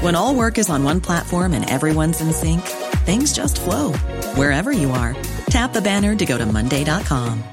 When 0.00 0.14
all 0.14 0.34
work 0.34 0.56
is 0.56 0.70
on 0.70 0.82
one 0.82 1.02
platform 1.02 1.52
and 1.52 1.68
everyone's 1.68 2.22
in 2.22 2.32
sync, 2.32 2.62
things 3.04 3.34
just 3.34 3.60
flow 3.60 3.92
wherever 4.34 4.72
you 4.72 4.90
are. 4.92 5.14
Tap 5.50 5.74
the 5.74 5.82
banner 5.82 6.16
to 6.16 6.24
go 6.24 6.38
to 6.38 6.46
Monday.com. 6.46 7.44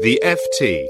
The 0.00 0.20
FT. 0.24 0.88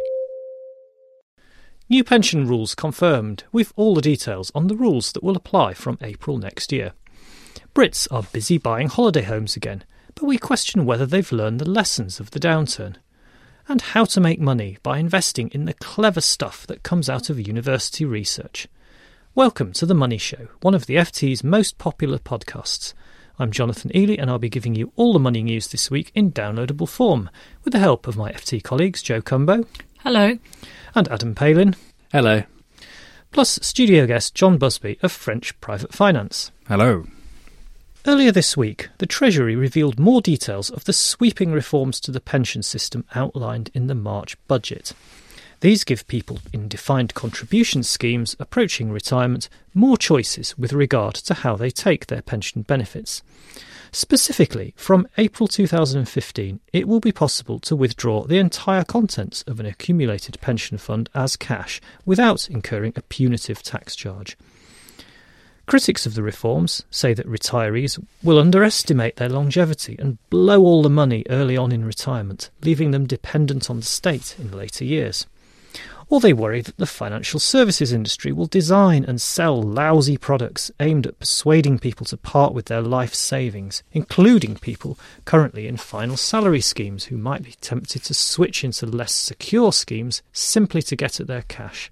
New 1.91 2.03
pension 2.03 2.49
rules 2.49 2.75
confirmed, 2.75 3.45
with 3.53 3.71
all 3.77 3.95
the 3.95 4.01
details 4.01 4.51
on 4.55 4.69
the 4.69 4.75
rules 4.75 5.13
that 5.13 5.23
will 5.23 5.37
apply 5.37 5.75
from 5.75 5.99
April 6.01 6.39
next 6.39 6.73
year. 6.73 6.95
Brits 7.75 8.09
are 8.11 8.23
busy 8.23 8.57
buying 8.57 8.89
holiday 8.89 9.23
homes 9.23 9.57
again, 9.57 9.85
but 10.15 10.25
we 10.25 10.39
question 10.39 10.87
whether 10.87 11.05
they've 11.05 11.31
learned 11.31 11.61
the 11.61 11.69
lessons 11.69 12.19
of 12.19 12.31
the 12.31 12.41
downturn 12.41 12.97
and 13.69 13.81
how 13.81 14.05
to 14.05 14.21
make 14.21 14.41
money 14.41 14.79
by 14.83 14.99
investing 14.99 15.49
in 15.51 15.65
the 15.65 15.75
clever 15.75 16.21
stuff 16.21 16.67
that 16.67 16.83
comes 16.83 17.09
out 17.09 17.31
of 17.31 17.47
university 17.47 18.05
research. 18.05 18.69
Welcome 19.35 19.73
to 19.75 19.87
The 19.87 19.95
Money 19.95 20.19
Show, 20.19 20.49
one 20.61 20.75
of 20.75 20.87
the 20.87 20.97
FT's 20.97 21.43
most 21.43 21.79
popular 21.79 22.19
podcasts. 22.19 22.93
I'm 23.39 23.51
Jonathan 23.51 23.91
Eley, 23.95 24.19
and 24.19 24.31
I'll 24.31 24.39
be 24.39 24.49
giving 24.49 24.75
you 24.75 24.93
all 24.97 25.13
the 25.13 25.19
money 25.19 25.43
news 25.43 25.69
this 25.69 25.91
week 25.91 26.13
in 26.15 26.31
downloadable 26.31 26.89
form, 26.89 27.31
with 27.65 27.73
the 27.73 27.81
help 27.81 28.07
of 28.07 28.17
my 28.17 28.31
FT 28.33 28.63
colleagues 28.63 29.03
Jo 29.03 29.21
Cumbo. 29.21 29.67
Hello. 30.01 30.39
And 30.95 31.09
Adam 31.09 31.35
Palin. 31.35 31.75
Hello. 32.13 32.45
Plus 33.33 33.59
studio 33.63 34.07
guest 34.07 34.35
John 34.35 34.59
Busby 34.59 34.99
of 35.03 35.11
French 35.11 35.59
Private 35.61 35.93
Finance. 35.93 36.53
Hello. 36.69 37.07
Earlier 38.07 38.33
this 38.33 38.55
week, 38.55 38.91
the 38.99 39.07
Treasury 39.07 39.57
revealed 39.57 39.99
more 39.99 40.21
details 40.21 40.69
of 40.69 40.85
the 40.85 40.93
sweeping 40.93 41.53
reforms 41.53 41.99
to 42.01 42.11
the 42.11 42.21
pension 42.21 42.63
system 42.63 43.07
outlined 43.15 43.71
in 43.73 43.87
the 43.87 43.95
March 43.95 44.37
budget. 44.47 44.93
These 45.61 45.85
give 45.85 46.07
people 46.07 46.41
in 46.53 46.69
defined 46.69 47.15
contribution 47.15 47.83
schemes 47.83 48.37
approaching 48.39 48.91
retirement 48.91 49.49
more 49.73 49.97
choices 49.97 50.59
with 50.59 50.75
regard 50.75 51.15
to 51.15 51.33
how 51.33 51.57
they 51.57 51.71
take 51.71 52.09
their 52.09 52.21
pension 52.21 52.61
benefits. 52.61 53.23
Specifically, 53.91 54.75
from 54.77 55.09
April 55.17 55.49
2015, 55.49 56.61
it 56.75 56.87
will 56.87 57.01
be 57.01 57.11
possible 57.11 57.59
to 57.61 57.75
withdraw 57.75 58.25
the 58.25 58.37
entire 58.37 58.85
contents 58.85 59.41
of 59.47 59.61
an 59.61 59.67
accumulated 59.67 60.39
pension 60.43 60.77
fund 60.77 61.09
as 61.15 61.37
cash 61.37 61.81
without 62.05 62.51
incurring 62.51 62.93
a 62.97 63.03
punitive 63.03 63.63
tax 63.63 63.97
charge. 63.97 64.37
Critics 65.67 66.05
of 66.05 66.15
the 66.15 66.23
reforms 66.23 66.85
say 66.91 67.15
that 67.15 67.27
retirees 67.27 67.99
will 68.23 68.39
underestimate 68.39 69.17
their 69.17 69.31
longevity 69.31 69.97
and 69.99 70.19
blow 70.29 70.61
all 70.61 70.83
the 70.83 70.91
money 70.91 71.25
early 71.31 71.57
on 71.57 71.73
in 71.73 71.85
retirement, 71.85 72.51
leaving 72.63 72.91
them 72.91 73.07
dependent 73.07 73.71
on 73.71 73.77
the 73.77 73.87
state 73.87 74.37
in 74.39 74.53
later 74.53 74.85
years. 74.85 75.27
Or 76.11 76.21
they 76.21 76.35
worry 76.35 76.61
that 76.61 76.77
the 76.77 76.87
financial 76.87 77.41
services 77.41 77.93
industry 77.93 78.31
will 78.31 78.47
design 78.47 79.05
and 79.05 79.21
sell 79.21 79.63
lousy 79.63 80.19
products 80.19 80.71
aimed 80.79 81.07
at 81.07 81.19
persuading 81.19 81.79
people 81.79 82.05
to 82.07 82.19
part 82.19 82.53
with 82.53 82.67
their 82.67 82.83
life 82.83 83.15
savings, 83.15 83.83
including 83.93 84.57
people 84.57 84.99
currently 85.25 85.67
in 85.67 85.79
final 85.79 86.19
salary 86.19 86.61
schemes 86.61 87.05
who 87.05 87.17
might 87.17 87.43
be 87.43 87.55
tempted 87.63 88.05
to 88.05 88.13
switch 88.15 88.65
into 88.65 88.85
less 88.85 89.15
secure 89.15 89.73
schemes 89.73 90.23
simply 90.33 90.83
to 90.83 90.95
get 90.95 91.21
at 91.21 91.27
their 91.27 91.43
cash. 91.43 91.91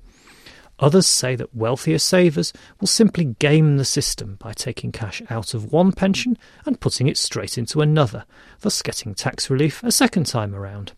Others 0.82 1.06
say 1.06 1.36
that 1.36 1.54
wealthier 1.54 1.98
savers 1.98 2.52
will 2.80 2.88
simply 2.88 3.36
game 3.38 3.76
the 3.76 3.84
system 3.84 4.34
by 4.40 4.52
taking 4.52 4.90
cash 4.90 5.22
out 5.30 5.54
of 5.54 5.72
one 5.72 5.92
pension 5.92 6.36
and 6.66 6.80
putting 6.80 7.06
it 7.06 7.16
straight 7.16 7.56
into 7.56 7.80
another, 7.80 8.24
thus 8.60 8.82
getting 8.82 9.14
tax 9.14 9.48
relief 9.48 9.84
a 9.84 9.92
second 9.92 10.26
time 10.26 10.56
around. 10.56 10.92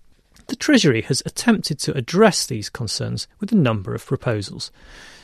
The 0.46 0.56
Treasury 0.56 1.02
has 1.02 1.22
attempted 1.26 1.78
to 1.80 1.96
address 1.96 2.46
these 2.46 2.70
concerns 2.70 3.28
with 3.40 3.52
a 3.52 3.56
number 3.56 3.94
of 3.94 4.06
proposals. 4.06 4.72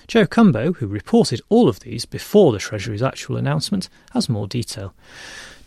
Jo 0.06 0.26
Cumbo, 0.26 0.74
who 0.76 0.86
reported 0.86 1.40
all 1.48 1.68
of 1.68 1.80
these 1.80 2.04
before 2.04 2.52
the 2.52 2.58
Treasury's 2.58 3.02
actual 3.02 3.38
announcement, 3.38 3.88
has 4.12 4.28
more 4.28 4.46
detail. 4.46 4.92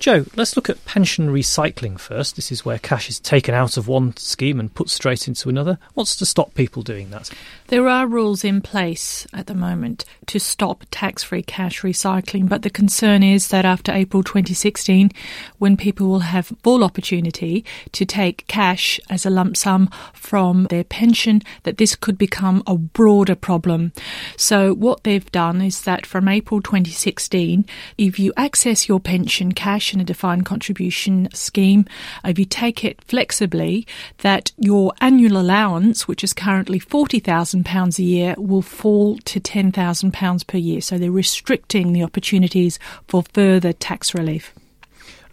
Jo, 0.04 0.26
let's 0.36 0.58
look 0.58 0.70
at 0.70 0.84
pension 0.84 1.30
recycling 1.30 1.98
first. 1.98 2.36
This 2.36 2.52
is 2.52 2.66
where 2.66 2.78
cash 2.78 3.10
is 3.10 3.22
taken 3.22 3.56
out 3.56 3.78
of 3.78 3.88
one 3.88 4.18
scheme 4.18 4.60
and 4.60 4.76
put 4.76 4.90
straight 4.90 5.30
into 5.30 5.48
another. 5.48 5.80
What's 5.94 6.18
to 6.18 6.26
stop 6.26 6.54
people 6.56 6.84
doing 6.84 7.10
that? 7.12 7.30
There 7.68 7.88
are 7.88 8.06
rules 8.06 8.44
in 8.44 8.60
place 8.60 9.26
at 9.32 9.48
the 9.48 9.56
moment 9.56 10.04
to 10.26 10.40
stop 10.40 10.84
tax 10.92 11.24
free 11.24 11.42
cash 11.42 11.84
recycling, 11.84 12.50
but 12.50 12.64
the 12.64 12.70
concern 12.70 13.24
is 13.24 13.48
that 13.48 13.64
after 13.64 13.94
April 13.94 14.24
2016, 14.24 15.10
when 15.58 15.78
people 15.78 16.10
will 16.10 16.20
have 16.20 16.52
full 16.64 16.84
opportunity 16.84 17.64
to 17.94 18.04
take 18.04 18.46
cash 18.48 19.00
as 19.10 19.26
a 19.26 19.30
lump 19.30 19.56
sum 19.56 19.90
from 20.14 20.66
their 20.66 20.84
pension, 20.84 21.42
that 21.64 21.78
this 21.78 21.96
could 21.96 22.18
become 22.18 22.62
a 22.68 22.76
broader 22.76 23.36
problem. 23.36 23.94
So, 24.36 24.74
what 24.74 25.06
they've 25.06 25.32
done 25.32 25.62
is 25.62 25.84
that 25.84 26.06
from 26.06 26.28
April 26.28 26.62
2016, 26.62 27.66
if 27.98 28.20
you 28.20 28.34
access 28.36 28.90
your 28.90 29.00
pension 29.00 29.54
cash 29.54 29.93
a 30.02 30.06
defined 30.06 30.46
contribution 30.46 31.30
scheme, 31.34 31.86
uh, 32.24 32.30
if 32.30 32.40
you 32.40 32.46
take 32.46 32.84
it 32.84 33.04
flexibly, 33.04 33.88
that 34.20 34.52
your 34.58 34.94
annual 35.02 35.40
allowance, 35.40 36.08
which 36.08 36.24
is 36.24 36.34
currently 36.34 36.80
£40,000 36.80 38.00
a 38.00 38.04
year, 38.04 38.36
will 38.38 38.62
fall 38.62 39.18
to 39.20 39.40
£10,000 39.40 40.48
per 40.48 40.58
year. 40.58 40.82
So 40.82 40.98
they're 40.98 41.12
restricting 41.12 41.94
the 41.94 42.04
opportunities 42.04 42.80
for 43.08 43.24
further 43.34 43.74
tax 43.74 44.14
relief. 44.14 44.54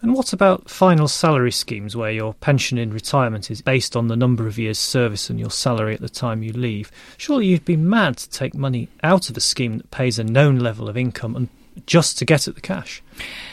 And 0.01 0.15
what 0.15 0.33
about 0.33 0.67
final 0.67 1.07
salary 1.07 1.51
schemes 1.51 1.95
where 1.95 2.11
your 2.11 2.33
pension 2.33 2.79
in 2.79 2.91
retirement 2.91 3.51
is 3.51 3.61
based 3.61 3.95
on 3.95 4.07
the 4.07 4.15
number 4.15 4.47
of 4.47 4.57
years' 4.57 4.79
service 4.79 5.29
and 5.29 5.39
your 5.39 5.51
salary 5.51 5.93
at 5.93 6.01
the 6.01 6.09
time 6.09 6.41
you 6.41 6.53
leave? 6.53 6.91
Surely 7.17 7.45
you'd 7.45 7.65
be 7.65 7.77
mad 7.77 8.17
to 8.17 8.29
take 8.31 8.55
money 8.55 8.89
out 9.03 9.29
of 9.29 9.37
a 9.37 9.41
scheme 9.41 9.77
that 9.77 9.91
pays 9.91 10.17
a 10.17 10.23
known 10.23 10.57
level 10.57 10.89
of 10.89 10.97
income 10.97 11.35
and 11.35 11.49
just 11.85 12.17
to 12.17 12.25
get 12.25 12.47
at 12.47 12.55
the 12.55 12.61
cash. 12.61 13.03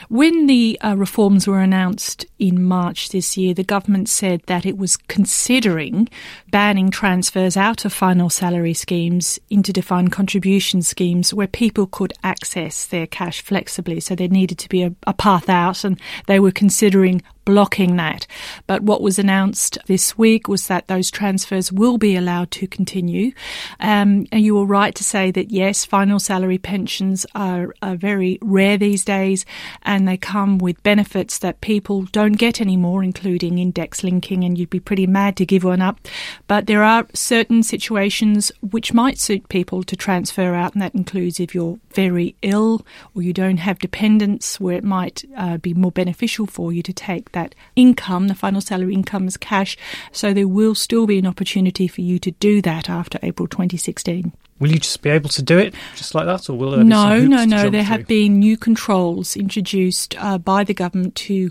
When 0.08 0.46
the 0.46 0.78
uh, 0.82 0.96
reforms 0.96 1.46
were 1.46 1.60
announced 1.60 2.24
in 2.38 2.62
March 2.62 3.10
this 3.10 3.36
year, 3.36 3.52
the 3.52 3.62
government 3.62 4.08
said 4.08 4.42
that 4.46 4.64
it 4.64 4.78
was 4.78 4.96
considering 4.96 6.08
banning 6.50 6.90
transfers 6.90 7.58
out 7.58 7.84
of 7.84 7.92
final 7.92 8.30
salary 8.30 8.72
schemes 8.72 9.38
into 9.50 9.70
defined 9.70 10.12
contribution 10.12 10.80
schemes 10.80 11.34
where 11.34 11.46
people 11.46 11.86
could 11.86 12.14
access 12.24 12.86
their 12.86 13.06
cash 13.06 13.42
flexibly. 13.42 14.00
So 14.00 14.14
there 14.14 14.28
needed 14.28 14.58
to 14.60 14.68
be 14.70 14.82
a, 14.82 14.94
a 15.06 15.12
path 15.12 15.50
out, 15.50 15.84
and 15.84 16.00
they 16.26 16.40
were 16.40 16.52
considering 16.52 17.20
blocking 17.48 17.96
that. 17.96 18.26
But 18.66 18.82
what 18.82 19.00
was 19.00 19.18
announced 19.18 19.78
this 19.86 20.18
week 20.18 20.48
was 20.48 20.66
that 20.66 20.86
those 20.86 21.10
transfers 21.10 21.72
will 21.72 21.96
be 21.96 22.14
allowed 22.14 22.50
to 22.50 22.66
continue. 22.66 23.32
Um, 23.80 24.26
and 24.30 24.42
you 24.42 24.54
were 24.54 24.66
right 24.66 24.94
to 24.94 25.02
say 25.02 25.30
that 25.30 25.50
yes, 25.50 25.86
final 25.86 26.18
salary 26.18 26.58
pensions 26.58 27.24
are, 27.34 27.74
are 27.80 27.96
very 27.96 28.38
rare 28.42 28.76
these 28.76 29.02
days 29.02 29.46
and 29.82 30.06
they 30.06 30.16
come 30.16 30.58
with 30.58 30.82
benefits 30.82 31.38
that 31.38 31.60
people 31.60 32.02
don't 32.12 32.32
get 32.32 32.60
anymore, 32.60 33.02
including 33.02 33.58
index 33.58 34.02
linking, 34.02 34.44
and 34.44 34.58
you'd 34.58 34.70
be 34.70 34.80
pretty 34.80 35.06
mad 35.06 35.36
to 35.36 35.46
give 35.46 35.64
one 35.64 35.82
up. 35.82 36.00
But 36.46 36.66
there 36.66 36.82
are 36.82 37.06
certain 37.14 37.62
situations 37.62 38.52
which 38.60 38.92
might 38.92 39.18
suit 39.18 39.48
people 39.48 39.82
to 39.84 39.96
transfer 39.96 40.54
out, 40.54 40.74
and 40.74 40.82
that 40.82 40.94
includes 40.94 41.40
if 41.40 41.54
you're 41.54 41.78
very 41.92 42.34
ill 42.42 42.84
or 43.14 43.22
you 43.22 43.32
don't 43.32 43.58
have 43.58 43.78
dependents, 43.78 44.60
where 44.60 44.76
it 44.76 44.84
might 44.84 45.24
uh, 45.36 45.56
be 45.58 45.74
more 45.74 45.92
beneficial 45.92 46.46
for 46.46 46.72
you 46.72 46.82
to 46.82 46.92
take 46.92 47.32
that 47.32 47.54
income, 47.76 48.28
the 48.28 48.34
final 48.34 48.60
salary 48.60 48.94
income, 48.94 49.26
as 49.26 49.36
cash. 49.36 49.76
So 50.12 50.32
there 50.32 50.48
will 50.48 50.74
still 50.74 51.06
be 51.06 51.18
an 51.18 51.26
opportunity 51.26 51.88
for 51.88 52.00
you 52.00 52.18
to 52.20 52.30
do 52.32 52.62
that 52.62 52.88
after 52.88 53.18
April 53.22 53.48
2016. 53.48 54.32
Will 54.60 54.70
you 54.72 54.78
just 54.78 55.02
be 55.02 55.10
able 55.10 55.28
to 55.30 55.42
do 55.42 55.58
it 55.58 55.74
just 55.94 56.14
like 56.14 56.26
that, 56.26 56.48
or 56.50 56.56
will 56.56 56.72
there 56.72 56.84
no, 56.84 57.14
be 57.14 57.20
some 57.20 57.30
no, 57.30 57.44
no? 57.44 57.56
There 57.62 57.70
through? 57.70 57.80
have 57.82 58.06
been 58.06 58.38
new 58.38 58.56
controls 58.56 59.36
introduced 59.36 60.16
uh, 60.18 60.38
by 60.38 60.64
the 60.64 60.74
government 60.74 61.14
to 61.16 61.50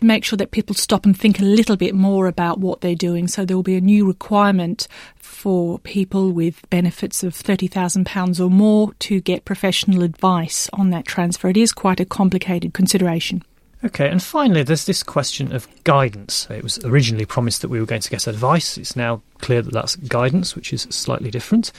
make 0.00 0.24
sure 0.24 0.36
that 0.36 0.50
people 0.50 0.74
stop 0.74 1.04
and 1.04 1.18
think 1.18 1.40
a 1.40 1.44
little 1.44 1.76
bit 1.76 1.94
more 1.94 2.26
about 2.26 2.60
what 2.60 2.80
they're 2.80 2.94
doing. 2.94 3.26
So 3.26 3.44
there 3.44 3.56
will 3.56 3.62
be 3.62 3.76
a 3.76 3.80
new 3.80 4.06
requirement 4.06 4.86
for 5.16 5.78
people 5.80 6.30
with 6.30 6.68
benefits 6.70 7.22
of 7.24 7.34
thirty 7.34 7.66
thousand 7.66 8.06
pounds 8.06 8.40
or 8.40 8.50
more 8.50 8.92
to 9.00 9.20
get 9.20 9.44
professional 9.44 10.02
advice 10.02 10.70
on 10.72 10.90
that 10.90 11.06
transfer. 11.06 11.48
It 11.48 11.56
is 11.56 11.72
quite 11.72 12.00
a 12.00 12.04
complicated 12.04 12.72
consideration. 12.72 13.42
Okay, 13.84 14.08
and 14.08 14.22
finally, 14.22 14.62
there's 14.62 14.86
this 14.86 15.02
question 15.02 15.52
of 15.52 15.68
guidance. 15.84 16.46
It 16.48 16.62
was 16.62 16.82
originally 16.86 17.26
promised 17.26 17.60
that 17.60 17.68
we 17.68 17.78
were 17.78 17.86
going 17.86 18.00
to 18.00 18.08
get 18.08 18.26
advice. 18.26 18.78
It's 18.78 18.96
now 18.96 19.20
clear 19.40 19.60
that 19.60 19.74
that's 19.74 19.96
guidance, 19.96 20.56
which 20.56 20.72
is 20.72 20.82
slightly 20.82 21.30
different. 21.30 21.70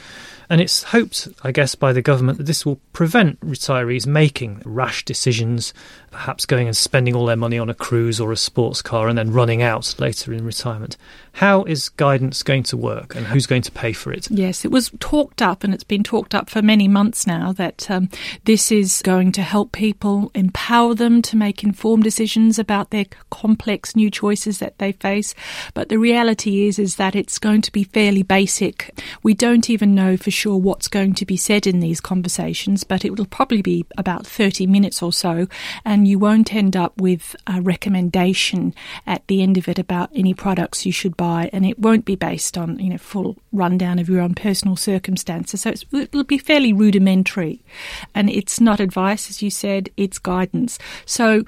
And 0.49 0.61
it's 0.61 0.83
hoped, 0.83 1.27
I 1.43 1.51
guess, 1.51 1.75
by 1.75 1.93
the 1.93 2.01
government 2.01 2.37
that 2.37 2.45
this 2.45 2.65
will 2.65 2.79
prevent 2.93 3.39
retirees 3.41 4.05
making 4.05 4.61
rash 4.65 5.03
decisions, 5.05 5.73
perhaps 6.11 6.45
going 6.45 6.67
and 6.67 6.77
spending 6.77 7.15
all 7.15 7.25
their 7.25 7.35
money 7.35 7.57
on 7.57 7.69
a 7.69 7.73
cruise 7.73 8.19
or 8.19 8.31
a 8.31 8.37
sports 8.37 8.81
car 8.81 9.07
and 9.07 9.17
then 9.17 9.31
running 9.31 9.61
out 9.61 9.95
later 9.99 10.33
in 10.33 10.45
retirement. 10.45 10.97
How 11.33 11.63
is 11.65 11.89
guidance 11.89 12.43
going 12.43 12.63
to 12.63 12.77
work 12.77 13.15
and 13.15 13.25
who's 13.25 13.45
going 13.45 13.63
to 13.63 13.71
pay 13.71 13.91
for 13.91 14.13
it? 14.13 14.31
Yes, 14.31 14.63
it 14.63 14.71
was 14.71 14.91
talked 14.99 15.41
up, 15.41 15.63
and 15.63 15.73
it's 15.73 15.83
been 15.83 16.03
talked 16.03 16.33
up 16.33 16.49
for 16.49 16.61
many 16.61 16.87
months 16.87 17.27
now 17.27 17.51
that 17.53 17.91
um, 17.91 18.09
this 18.45 18.71
is 18.71 19.01
going 19.01 19.33
to 19.33 19.41
help 19.41 19.73
people, 19.73 20.31
empower 20.33 20.95
them 20.95 21.21
to 21.23 21.35
make 21.35 21.63
informed 21.63 22.03
decisions 22.03 22.57
about 22.57 22.91
their 22.91 23.05
complex 23.31 23.95
new 23.97 24.09
choices 24.09 24.59
that 24.59 24.77
they 24.77 24.93
face. 24.93 25.35
But 25.73 25.89
the 25.89 25.97
reality 25.97 26.67
is, 26.67 26.79
is 26.79 26.95
that 26.95 27.15
it's 27.15 27.37
going 27.37 27.61
to 27.63 27.71
be 27.71 27.83
fairly 27.83 28.23
basic. 28.23 28.97
We 29.21 29.33
don't 29.33 29.69
even 29.69 29.93
know 29.93 30.15
for 30.15 30.31
sure 30.35 30.57
what's 30.57 30.87
going 30.87 31.13
to 31.15 31.25
be 31.25 31.37
said 31.37 31.65
in 31.65 31.79
these 31.79 31.99
conversations, 31.99 32.83
but 32.83 33.03
it 33.03 33.17
will 33.17 33.25
probably 33.25 33.61
be 33.61 33.85
about 33.97 34.27
30 34.27 34.67
minutes 34.67 35.01
or 35.01 35.11
so, 35.11 35.47
and 35.83 36.07
you 36.07 36.19
won't 36.19 36.53
end 36.53 36.75
up 36.75 36.99
with 36.99 37.35
a 37.47 37.61
recommendation 37.61 38.73
at 39.07 39.25
the 39.27 39.41
end 39.41 39.57
of 39.57 39.67
it 39.67 39.79
about 39.79 40.09
any 40.13 40.33
products 40.33 40.85
you 40.85 40.91
should 40.91 41.17
buy, 41.17 41.49
and 41.53 41.65
it 41.65 41.79
won't 41.79 42.05
be 42.05 42.15
based 42.15 42.57
on 42.57 42.77
you 42.79 42.89
know 42.89 42.97
full 42.97 43.37
rundown 43.51 43.99
of 43.99 44.09
your 44.09 44.21
own 44.21 44.35
personal 44.35 44.75
circumstances. 44.75 45.61
So 45.61 45.73
it'll 45.91 46.23
be 46.23 46.37
fairly 46.37 46.73
rudimentary, 46.73 47.63
and 48.13 48.29
it's 48.29 48.59
not 48.59 48.79
advice, 48.79 49.29
as 49.29 49.41
you 49.41 49.49
said, 49.49 49.89
it's 49.97 50.19
guidance. 50.19 50.77
So 51.05 51.43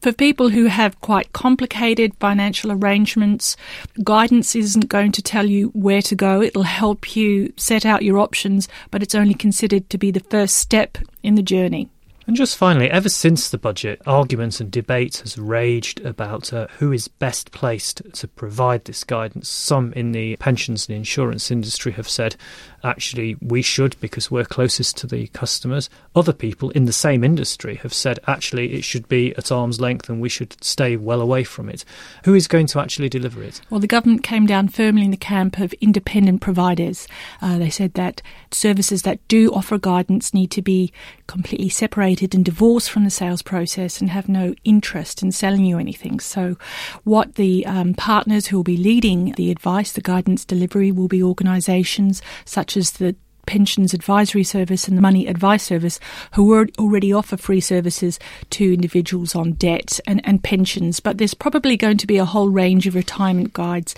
for 0.00 0.12
people 0.12 0.48
who 0.48 0.66
have 0.66 1.00
quite 1.00 1.32
complicated 1.32 2.14
financial 2.20 2.72
arrangements, 2.72 3.56
guidance 4.02 4.56
isn't 4.56 4.88
going 4.88 5.12
to 5.12 5.22
tell 5.22 5.46
you 5.46 5.68
where 5.68 6.02
to 6.02 6.14
go. 6.14 6.42
It'll 6.42 6.62
help 6.62 7.16
you 7.16 7.52
set 7.56 7.84
out 7.84 8.02
your 8.02 8.18
options, 8.18 8.68
but 8.90 9.02
it's 9.02 9.14
only 9.14 9.34
considered 9.34 9.90
to 9.90 9.98
be 9.98 10.10
the 10.10 10.20
first 10.20 10.56
step 10.58 10.98
in 11.22 11.34
the 11.34 11.42
journey. 11.42 11.90
And 12.26 12.36
just 12.36 12.56
finally, 12.56 12.88
ever 12.88 13.08
since 13.08 13.50
the 13.50 13.58
budget, 13.58 14.00
arguments 14.06 14.60
and 14.60 14.70
debate 14.70 15.16
has 15.16 15.36
raged 15.36 16.00
about 16.02 16.52
uh, 16.52 16.68
who 16.78 16.92
is 16.92 17.08
best 17.08 17.50
placed 17.50 18.02
to 18.12 18.28
provide 18.28 18.84
this 18.84 19.02
guidance. 19.02 19.48
Some 19.48 19.92
in 19.94 20.12
the 20.12 20.36
pensions 20.36 20.88
and 20.88 20.96
insurance 20.96 21.50
industry 21.50 21.90
have 21.92 22.08
said, 22.08 22.36
actually, 22.82 23.36
we 23.40 23.62
should 23.62 23.96
because 24.00 24.30
we're 24.30 24.44
closest 24.44 24.96
to 24.98 25.06
the 25.06 25.26
customers. 25.28 25.90
Other 26.14 26.32
people 26.32 26.70
in 26.70 26.84
the 26.84 26.92
same 26.92 27.24
industry 27.24 27.76
have 27.76 27.94
said, 27.94 28.18
actually, 28.26 28.74
it 28.74 28.84
should 28.84 29.08
be 29.08 29.34
at 29.36 29.52
arm's 29.52 29.80
length 29.80 30.08
and 30.08 30.20
we 30.20 30.28
should 30.28 30.62
stay 30.62 30.96
well 30.96 31.20
away 31.20 31.44
from 31.44 31.68
it. 31.68 31.84
Who 32.24 32.34
is 32.34 32.48
going 32.48 32.66
to 32.68 32.80
actually 32.80 33.08
deliver 33.08 33.42
it? 33.42 33.60
Well, 33.70 33.80
the 33.80 33.86
government 33.86 34.22
came 34.22 34.46
down 34.46 34.68
firmly 34.68 35.04
in 35.04 35.10
the 35.10 35.16
camp 35.16 35.58
of 35.58 35.72
independent 35.74 36.40
providers. 36.40 37.06
Uh, 37.40 37.58
they 37.58 37.70
said 37.70 37.94
that 37.94 38.22
services 38.50 39.02
that 39.02 39.26
do 39.28 39.52
offer 39.52 39.78
guidance 39.78 40.34
need 40.34 40.50
to 40.52 40.62
be 40.62 40.92
completely 41.26 41.68
separated 41.68 42.34
and 42.34 42.44
divorced 42.44 42.90
from 42.90 43.04
the 43.04 43.10
sales 43.10 43.42
process 43.42 44.00
and 44.00 44.10
have 44.10 44.28
no 44.28 44.54
interest 44.64 45.22
in 45.22 45.30
selling 45.30 45.64
you 45.64 45.78
anything. 45.78 46.18
So, 46.20 46.56
what 47.04 47.36
the 47.36 47.64
um, 47.66 47.94
partners 47.94 48.46
who 48.46 48.56
will 48.56 48.64
be 48.64 48.76
leading 48.76 49.32
the 49.32 49.50
advice, 49.50 49.92
the 49.92 50.00
guidance 50.00 50.44
delivery, 50.44 50.90
will 50.90 51.08
be 51.08 51.22
organisations 51.22 52.20
such 52.44 52.69
as 52.76 52.92
the 52.92 53.14
Pensions 53.46 53.92
Advisory 53.94 54.44
Service 54.44 54.86
and 54.86 54.96
the 54.96 55.02
Money 55.02 55.26
Advice 55.26 55.64
Service, 55.64 55.98
who 56.34 56.66
already 56.78 57.12
offer 57.12 57.36
free 57.36 57.60
services 57.60 58.18
to 58.50 58.72
individuals 58.72 59.34
on 59.34 59.52
debt 59.54 59.98
and, 60.06 60.20
and 60.24 60.44
pensions. 60.44 61.00
But 61.00 61.18
there's 61.18 61.34
probably 61.34 61.76
going 61.76 61.96
to 61.96 62.06
be 62.06 62.18
a 62.18 62.24
whole 62.24 62.48
range 62.48 62.86
of 62.86 62.94
retirement 62.94 63.52
guides 63.52 63.94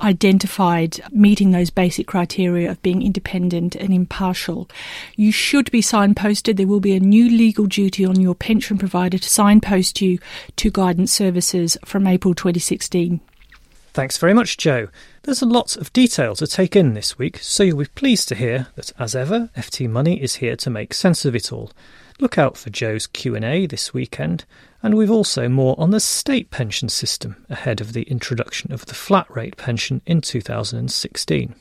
identified 0.00 1.00
meeting 1.10 1.50
those 1.50 1.70
basic 1.70 2.06
criteria 2.06 2.70
of 2.70 2.82
being 2.82 3.02
independent 3.02 3.74
and 3.74 3.92
impartial. 3.92 4.68
You 5.16 5.32
should 5.32 5.70
be 5.70 5.80
signposted. 5.80 6.56
There 6.56 6.66
will 6.66 6.80
be 6.80 6.94
a 6.94 7.00
new 7.00 7.28
legal 7.28 7.66
duty 7.66 8.04
on 8.04 8.20
your 8.20 8.34
pension 8.34 8.78
provider 8.78 9.18
to 9.18 9.28
signpost 9.28 10.00
you 10.00 10.18
to 10.56 10.70
guidance 10.70 11.12
services 11.12 11.76
from 11.84 12.06
April 12.06 12.34
2016. 12.34 13.20
Thanks 13.96 14.18
very 14.18 14.34
much, 14.34 14.58
Jo. 14.58 14.88
There's 15.22 15.40
a 15.40 15.46
lot 15.46 15.74
of 15.74 15.90
detail 15.90 16.34
to 16.34 16.46
take 16.46 16.76
in 16.76 16.92
this 16.92 17.16
week, 17.16 17.38
so 17.38 17.62
you'll 17.62 17.78
be 17.78 17.86
pleased 17.86 18.28
to 18.28 18.34
hear 18.34 18.66
that, 18.74 18.92
as 18.98 19.16
ever, 19.16 19.48
FT 19.56 19.88
Money 19.88 20.22
is 20.22 20.34
here 20.34 20.54
to 20.54 20.68
make 20.68 20.92
sense 20.92 21.24
of 21.24 21.34
it 21.34 21.50
all. 21.50 21.72
Look 22.20 22.36
out 22.36 22.58
for 22.58 22.68
Joe's 22.68 23.06
Q&A 23.06 23.64
this 23.64 23.94
weekend, 23.94 24.44
and 24.82 24.94
we've 24.98 25.10
also 25.10 25.48
more 25.48 25.74
on 25.78 25.92
the 25.92 25.98
state 25.98 26.50
pension 26.50 26.90
system 26.90 27.42
ahead 27.48 27.80
of 27.80 27.94
the 27.94 28.02
introduction 28.02 28.70
of 28.70 28.84
the 28.84 28.92
flat 28.92 29.34
rate 29.34 29.56
pension 29.56 30.02
in 30.04 30.20
2016. 30.20 31.54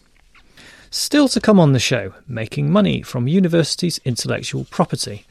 Still 0.90 1.30
to 1.30 1.40
come 1.40 1.58
on 1.58 1.72
the 1.72 1.80
show, 1.80 2.16
making 2.28 2.70
money 2.70 3.02
from 3.02 3.30
universities' 3.30 4.02
intellectual 4.04 4.66
property. 4.66 5.26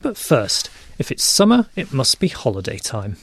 But 0.00 0.16
first, 0.16 0.70
if 0.96 1.10
it's 1.10 1.24
summer, 1.24 1.66
it 1.74 1.92
must 1.92 2.20
be 2.20 2.28
holiday 2.28 2.78
time. 2.78 3.16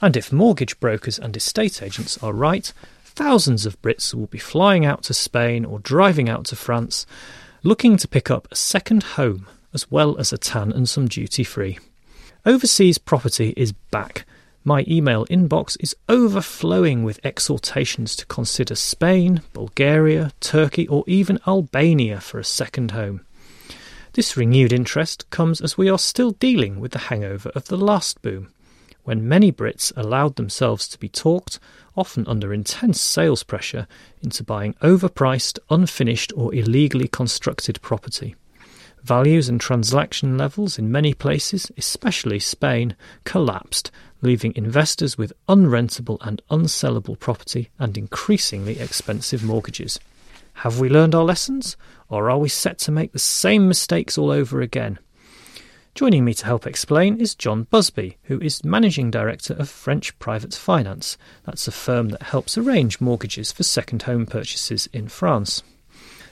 And 0.00 0.16
if 0.16 0.32
mortgage 0.32 0.78
brokers 0.80 1.18
and 1.18 1.36
estate 1.36 1.82
agents 1.82 2.18
are 2.22 2.32
right, 2.32 2.72
thousands 3.04 3.66
of 3.66 3.80
Brits 3.82 4.14
will 4.14 4.26
be 4.26 4.38
flying 4.38 4.84
out 4.84 5.02
to 5.04 5.14
Spain 5.14 5.64
or 5.64 5.78
driving 5.78 6.28
out 6.28 6.46
to 6.46 6.56
France, 6.56 7.06
looking 7.62 7.96
to 7.96 8.08
pick 8.08 8.30
up 8.30 8.48
a 8.50 8.56
second 8.56 9.02
home 9.02 9.46
as 9.72 9.90
well 9.90 10.16
as 10.18 10.32
a 10.32 10.38
tan 10.38 10.72
and 10.72 10.88
some 10.88 11.08
duty 11.08 11.44
free. 11.44 11.78
Overseas 12.44 12.98
property 12.98 13.54
is 13.56 13.72
back. 13.72 14.24
My 14.64 14.84
email 14.86 15.26
inbox 15.26 15.76
is 15.80 15.96
overflowing 16.08 17.02
with 17.02 17.24
exhortations 17.24 18.14
to 18.16 18.26
consider 18.26 18.74
Spain, 18.74 19.42
Bulgaria, 19.52 20.32
Turkey, 20.40 20.86
or 20.86 21.04
even 21.06 21.40
Albania 21.46 22.20
for 22.20 22.38
a 22.38 22.44
second 22.44 22.92
home. 22.92 23.24
This 24.12 24.36
renewed 24.36 24.72
interest 24.72 25.28
comes 25.30 25.60
as 25.60 25.78
we 25.78 25.88
are 25.88 25.98
still 25.98 26.32
dealing 26.32 26.78
with 26.78 26.92
the 26.92 26.98
hangover 26.98 27.50
of 27.54 27.66
the 27.66 27.78
last 27.78 28.22
boom, 28.22 28.52
when 29.04 29.28
many 29.28 29.50
Brits 29.50 29.92
allowed 29.96 30.36
themselves 30.36 30.86
to 30.88 30.98
be 30.98 31.08
talked, 31.08 31.58
often 31.96 32.26
under 32.26 32.52
intense 32.52 33.00
sales 33.00 33.42
pressure, 33.42 33.86
into 34.22 34.44
buying 34.44 34.74
overpriced, 34.74 35.58
unfinished, 35.70 36.32
or 36.36 36.54
illegally 36.54 37.08
constructed 37.08 37.80
property. 37.82 38.34
Values 39.02 39.48
and 39.48 39.60
transaction 39.60 40.38
levels 40.38 40.78
in 40.78 40.92
many 40.92 41.12
places, 41.12 41.72
especially 41.76 42.38
Spain, 42.38 42.94
collapsed, 43.24 43.90
leaving 44.20 44.54
investors 44.54 45.18
with 45.18 45.32
unrentable 45.48 46.18
and 46.20 46.40
unsellable 46.50 47.18
property 47.18 47.68
and 47.80 47.98
increasingly 47.98 48.78
expensive 48.78 49.42
mortgages. 49.42 49.98
Have 50.54 50.78
we 50.78 50.88
learned 50.88 51.16
our 51.16 51.24
lessons, 51.24 51.76
or 52.08 52.30
are 52.30 52.38
we 52.38 52.48
set 52.48 52.78
to 52.80 52.92
make 52.92 53.12
the 53.12 53.18
same 53.18 53.66
mistakes 53.66 54.16
all 54.16 54.30
over 54.30 54.60
again? 54.60 55.00
Joining 55.94 56.24
me 56.24 56.32
to 56.32 56.46
help 56.46 56.66
explain 56.66 57.20
is 57.20 57.34
John 57.34 57.64
Busby, 57.64 58.16
who 58.22 58.40
is 58.40 58.64
Managing 58.64 59.10
Director 59.10 59.52
of 59.52 59.68
French 59.68 60.18
Private 60.18 60.54
Finance. 60.54 61.18
That's 61.44 61.68
a 61.68 61.70
firm 61.70 62.08
that 62.08 62.22
helps 62.22 62.56
arrange 62.56 62.98
mortgages 62.98 63.52
for 63.52 63.62
second 63.62 64.04
home 64.04 64.24
purchases 64.24 64.88
in 64.94 65.08
France. 65.08 65.62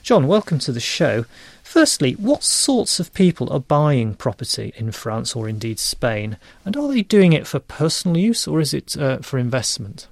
John, 0.01 0.25
welcome 0.25 0.57
to 0.59 0.71
the 0.71 0.79
show. 0.79 1.25
Firstly, 1.61 2.13
what 2.13 2.43
sorts 2.43 2.99
of 2.99 3.13
people 3.13 3.53
are 3.53 3.59
buying 3.59 4.15
property 4.15 4.73
in 4.77 4.91
France 4.91 5.35
or 5.35 5.47
indeed 5.47 5.77
Spain? 5.77 6.37
And 6.65 6.75
are 6.75 6.87
they 6.87 7.03
doing 7.03 7.31
it 7.31 7.45
for 7.45 7.59
personal 7.59 8.17
use 8.17 8.47
or 8.47 8.61
is 8.61 8.73
it 8.73 8.97
uh, 8.97 9.19
for 9.19 9.37
investment? 9.37 10.07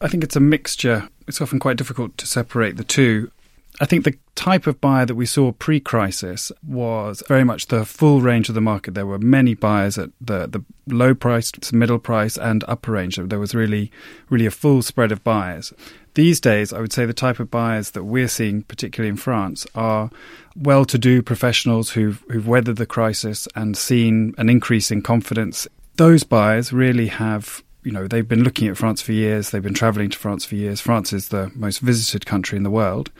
I 0.00 0.06
think 0.06 0.22
it's 0.22 0.36
a 0.36 0.40
mixture. 0.40 1.08
It's 1.26 1.40
often 1.40 1.58
quite 1.58 1.76
difficult 1.76 2.16
to 2.18 2.26
separate 2.26 2.76
the 2.76 2.84
two. 2.84 3.32
I 3.82 3.86
think 3.86 4.04
the 4.04 4.18
type 4.34 4.66
of 4.66 4.78
buyer 4.78 5.06
that 5.06 5.14
we 5.14 5.24
saw 5.24 5.52
pre 5.52 5.80
crisis 5.80 6.52
was 6.62 7.22
very 7.28 7.44
much 7.44 7.68
the 7.68 7.86
full 7.86 8.20
range 8.20 8.50
of 8.50 8.54
the 8.54 8.60
market. 8.60 8.92
There 8.92 9.06
were 9.06 9.18
many 9.18 9.54
buyers 9.54 9.96
at 9.96 10.10
the, 10.20 10.46
the 10.46 10.62
low 10.86 11.14
price, 11.14 11.50
middle 11.72 11.98
price, 11.98 12.36
and 12.36 12.62
upper 12.68 12.92
range. 12.92 13.16
There 13.16 13.38
was 13.38 13.54
really, 13.54 13.90
really 14.28 14.44
a 14.44 14.50
full 14.50 14.82
spread 14.82 15.12
of 15.12 15.24
buyers. 15.24 15.72
These 16.12 16.40
days, 16.40 16.74
I 16.74 16.80
would 16.80 16.92
say 16.92 17.06
the 17.06 17.14
type 17.14 17.40
of 17.40 17.50
buyers 17.50 17.92
that 17.92 18.04
we're 18.04 18.28
seeing, 18.28 18.64
particularly 18.64 19.08
in 19.08 19.16
France, 19.16 19.66
are 19.74 20.10
well 20.54 20.84
to 20.84 20.98
do 20.98 21.22
professionals 21.22 21.90
who've, 21.90 22.22
who've 22.28 22.48
weathered 22.48 22.76
the 22.76 22.84
crisis 22.84 23.48
and 23.54 23.78
seen 23.78 24.34
an 24.36 24.50
increase 24.50 24.90
in 24.90 25.00
confidence. 25.00 25.66
Those 25.96 26.22
buyers 26.22 26.72
really 26.72 27.06
have 27.06 27.62
you 27.82 27.92
know, 27.92 28.06
they've 28.06 28.28
been 28.28 28.44
looking 28.44 28.68
at 28.68 28.76
France 28.76 29.00
for 29.00 29.12
years, 29.12 29.50
they've 29.50 29.62
been 29.62 29.72
traveling 29.72 30.10
to 30.10 30.18
France 30.18 30.44
for 30.44 30.54
years. 30.54 30.82
France 30.82 31.14
is 31.14 31.28
the 31.28 31.50
most 31.54 31.78
visited 31.78 32.26
country 32.26 32.58
in 32.58 32.62
the 32.62 32.70
world. 32.70 33.10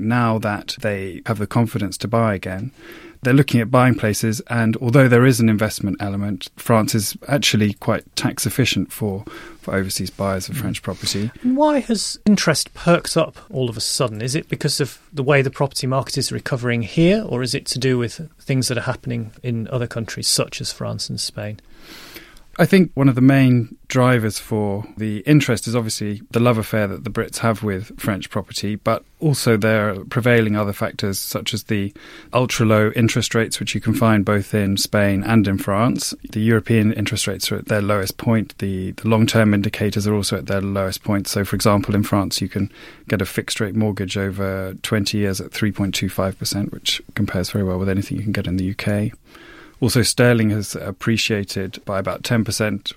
Now 0.00 0.38
that 0.38 0.76
they 0.80 1.22
have 1.26 1.38
the 1.38 1.46
confidence 1.46 1.96
to 1.98 2.08
buy 2.08 2.34
again, 2.34 2.72
they're 3.22 3.34
looking 3.34 3.60
at 3.60 3.70
buying 3.70 3.94
places, 3.94 4.40
and 4.48 4.76
although 4.78 5.06
there 5.06 5.26
is 5.26 5.40
an 5.40 5.50
investment 5.50 5.98
element, 6.00 6.48
France 6.56 6.94
is 6.94 7.16
actually 7.28 7.74
quite 7.74 8.04
tax 8.16 8.46
efficient 8.46 8.90
for, 8.92 9.24
for 9.60 9.74
overseas 9.74 10.08
buyers 10.08 10.48
of 10.48 10.56
mm. 10.56 10.60
French 10.60 10.82
property. 10.82 11.30
Why 11.42 11.80
has 11.80 12.18
interest 12.24 12.72
perked 12.72 13.18
up 13.18 13.36
all 13.50 13.68
of 13.68 13.76
a 13.76 13.80
sudden? 13.80 14.22
Is 14.22 14.34
it 14.34 14.48
because 14.48 14.80
of 14.80 14.98
the 15.12 15.22
way 15.22 15.42
the 15.42 15.50
property 15.50 15.86
market 15.86 16.16
is 16.16 16.32
recovering 16.32 16.80
here, 16.80 17.22
or 17.28 17.42
is 17.42 17.54
it 17.54 17.66
to 17.66 17.78
do 17.78 17.98
with 17.98 18.30
things 18.40 18.68
that 18.68 18.78
are 18.78 18.82
happening 18.82 19.32
in 19.42 19.68
other 19.68 19.86
countries 19.86 20.26
such 20.26 20.62
as 20.62 20.72
France 20.72 21.10
and 21.10 21.20
Spain? 21.20 21.60
I 22.60 22.66
think 22.66 22.90
one 22.92 23.08
of 23.08 23.14
the 23.14 23.22
main 23.22 23.74
drivers 23.88 24.38
for 24.38 24.84
the 24.98 25.20
interest 25.20 25.66
is 25.66 25.74
obviously 25.74 26.20
the 26.30 26.40
love 26.40 26.58
affair 26.58 26.86
that 26.88 27.04
the 27.04 27.10
Brits 27.10 27.38
have 27.38 27.62
with 27.62 27.98
French 27.98 28.28
property, 28.28 28.76
but 28.76 29.02
also 29.18 29.56
there 29.56 29.88
are 29.88 30.04
prevailing 30.04 30.56
other 30.56 30.74
factors 30.74 31.18
such 31.18 31.54
as 31.54 31.64
the 31.64 31.90
ultra 32.34 32.66
low 32.66 32.92
interest 32.94 33.34
rates, 33.34 33.60
which 33.60 33.74
you 33.74 33.80
can 33.80 33.94
find 33.94 34.26
both 34.26 34.52
in 34.52 34.76
Spain 34.76 35.24
and 35.24 35.48
in 35.48 35.56
France. 35.56 36.12
The 36.32 36.42
European 36.42 36.92
interest 36.92 37.26
rates 37.26 37.50
are 37.50 37.56
at 37.56 37.68
their 37.68 37.80
lowest 37.80 38.18
point. 38.18 38.54
The, 38.58 38.90
the 38.90 39.08
long 39.08 39.26
term 39.26 39.54
indicators 39.54 40.06
are 40.06 40.14
also 40.14 40.36
at 40.36 40.44
their 40.44 40.60
lowest 40.60 41.02
point. 41.02 41.28
So, 41.28 41.46
for 41.46 41.56
example, 41.56 41.94
in 41.94 42.02
France, 42.02 42.42
you 42.42 42.50
can 42.50 42.70
get 43.08 43.22
a 43.22 43.26
fixed 43.26 43.58
rate 43.60 43.74
mortgage 43.74 44.18
over 44.18 44.74
20 44.82 45.16
years 45.16 45.40
at 45.40 45.50
3.25%, 45.52 46.72
which 46.72 47.00
compares 47.14 47.52
very 47.52 47.64
well 47.64 47.78
with 47.78 47.88
anything 47.88 48.18
you 48.18 48.22
can 48.22 48.32
get 48.32 48.46
in 48.46 48.58
the 48.58 48.70
UK. 48.72 49.16
Also, 49.80 50.02
sterling 50.02 50.50
has 50.50 50.76
appreciated 50.76 51.82
by 51.84 51.98
about 51.98 52.22
10%. 52.22 52.92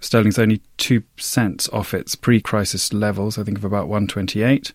Sterling's 0.00 0.38
only 0.38 0.62
2 0.78 1.02
cents 1.18 1.68
off 1.70 1.92
its 1.92 2.14
pre 2.14 2.40
crisis 2.40 2.92
levels, 2.92 3.38
I 3.38 3.42
think 3.42 3.58
of 3.58 3.64
about 3.64 3.88
128. 3.88 4.72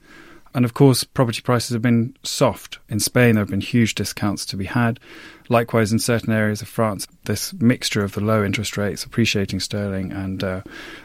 And 0.53 0.65
of 0.65 0.73
course, 0.73 1.03
property 1.03 1.41
prices 1.41 1.71
have 1.71 1.81
been 1.81 2.15
soft. 2.23 2.79
In 2.89 2.99
Spain, 2.99 3.35
there 3.35 3.41
have 3.41 3.49
been 3.49 3.61
huge 3.61 3.95
discounts 3.95 4.45
to 4.47 4.57
be 4.57 4.65
had. 4.65 4.99
Likewise, 5.49 5.91
in 5.91 5.99
certain 5.99 6.31
areas 6.31 6.61
of 6.61 6.69
France, 6.69 7.07
this 7.25 7.51
mixture 7.53 8.03
of 8.03 8.13
the 8.13 8.21
low 8.21 8.43
interest 8.43 8.77
rates, 8.77 9.03
appreciating 9.03 9.59
sterling, 9.59 10.13
and 10.13 10.43
uh, 10.43 10.61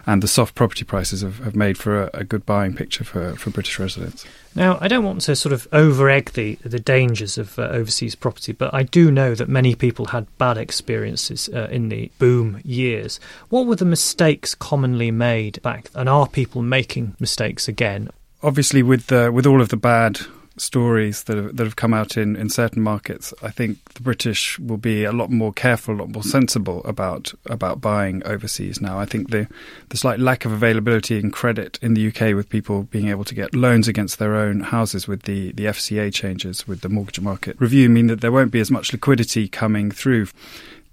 and 0.07 0.23
the 0.23 0.29
soft 0.29 0.55
property 0.55 0.85
prices 0.85 1.23
have, 1.23 1.39
have 1.39 1.57
made 1.57 1.77
for 1.77 2.05
a, 2.05 2.11
a, 2.15 2.25
good 2.25 2.47
buying 2.47 2.73
picture 2.73 3.03
for, 3.03 3.35
for 3.35 3.51
British 3.51 3.79
residents. 3.81 4.25
Now, 4.55 4.79
I 4.81 4.87
don't 4.87 5.05
want 5.05 5.21
to 5.23 5.35
sort 5.35 5.53
of 5.53 5.67
over 5.73 6.09
egg 6.09 6.31
the, 6.35 6.55
the 6.65 6.79
dangers 6.79 7.39
of 7.39 7.59
uh, 7.59 7.63
overseas 7.63 8.15
property, 8.15 8.53
but 8.53 8.73
I 8.73 8.85
do 8.85 9.11
know 9.11 9.35
that 9.35 9.49
many 9.49 9.75
people 9.75 10.07
had 10.07 10.27
bad 10.39 10.59
experiences 10.59 11.49
uh, 11.53 11.67
in 11.71 11.89
the 11.89 12.13
boom 12.19 12.61
years. 12.65 13.19
What 13.49 13.67
were 13.67 13.77
the 13.77 13.85
mistakes 13.85 14.55
commonly 14.55 15.11
made 15.11 15.61
back, 15.63 15.91
and 15.93 16.09
are 16.09 16.29
people 16.29 16.63
making 16.63 17.17
mistakes 17.19 17.67
again? 17.67 18.11
Obviously, 18.43 18.83
with 18.83 19.07
the, 19.07 19.33
with 19.33 19.47
all 19.47 19.61
of 19.61 19.71
the 19.71 19.77
bad 19.77 20.21
stories 20.59 21.25
that 21.25 21.37
have, 21.37 21.57
that 21.57 21.65
have 21.65 21.77
come 21.77 21.93
out 21.93 22.17
in, 22.17 22.37
in 22.37 22.49
certain 22.49 22.83
markets, 22.83 23.33
I 23.43 23.51
think 23.51 23.95
the 23.95 24.03
British 24.03 24.59
will 24.59 24.77
be 24.77 25.05
a 25.05 25.13
lot 25.13 25.31
more 25.31 25.53
careful, 25.53 25.95
a 25.95 25.99
lot 25.99 26.11
more 26.11 26.23
sensible 26.23 26.83
about 26.85 27.35
about 27.47 27.81
buying 27.81 28.23
overseas 28.27 28.81
now. 28.81 28.99
I 28.99 29.05
think 29.05 29.31
the 29.31 29.49
the 29.89 29.97
slight 29.97 30.19
lack 30.19 30.45
of 30.45 30.53
availability 30.53 31.19
and 31.19 31.33
credit 31.33 31.79
in 31.83 31.95
the 31.95 32.09
UK 32.09 32.35
with 32.35 32.49
people 32.49 32.85
being 32.85 33.09
able 33.09 33.25
to 33.25 33.35
get 33.35 33.55
loans 33.55 33.89
against 33.89 34.19
their 34.19 34.35
own 34.37 34.61
houses 34.61 35.07
with 35.07 35.23
the, 35.23 35.53
the 35.53 35.67
FCA 35.67 36.13
changes 36.13 36.67
with 36.67 36.81
the 36.81 36.89
mortgage 36.89 37.21
market 37.21 37.57
review 37.61 37.89
mean 37.89 38.07
that 38.07 38.21
there 38.21 38.33
won't 38.33 38.53
be 38.53 38.61
as 38.61 38.71
much 38.71 38.93
liquidity 38.93 39.49
coming 39.49 39.91
through 39.91 40.27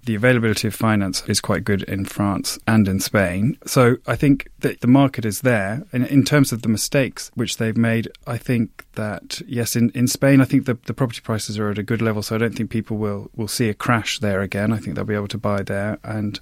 the 0.06 0.16
availability 0.16 0.68
of 0.68 0.76
finance 0.76 1.24
is 1.28 1.40
quite 1.40 1.64
good 1.64 1.84
in 1.84 2.06
France 2.06 2.60
and 2.68 2.88
in 2.88 3.00
Spain. 3.00 3.58
So 3.66 3.98
I 4.06 4.16
think 4.16 4.50
that 4.60 4.82
the 4.82 4.88
market 4.88 5.26
is 5.26 5.42
there. 5.42 5.84
And 5.94 6.06
in 6.06 6.24
terms 6.24 6.52
of 6.52 6.62
the 6.62 6.70
mistakes 6.70 7.32
which 7.36 7.58
they've 7.58 7.78
made, 7.78 8.10
I 8.28 8.38
think 8.38 8.86
that, 8.94 9.42
yes, 9.48 9.76
in, 9.76 9.90
in 9.92 10.08
Spain, 10.08 10.42
I 10.42 10.46
think 10.46 10.66
the, 10.66 10.78
the 10.86 10.94
property 10.94 11.22
prices 11.22 11.58
are 11.58 11.70
at 11.70 11.78
a 11.78 11.84
good 11.84 12.02
level. 12.02 12.22
So 12.22 12.36
I 12.36 12.40
don't 12.40 12.56
think 12.56 12.70
people 12.70 12.98
will, 12.98 13.30
will 13.36 13.48
see 13.48 13.70
a 13.70 13.74
crash 13.74 14.20
there 14.20 14.42
again. 14.42 14.74
I 14.74 14.78
think 14.78 14.96
they'll 14.96 15.06
be 15.06 15.16
able 15.16 15.28
to 15.30 15.38
buy 15.38 15.64
there. 15.64 16.00
And 16.04 16.40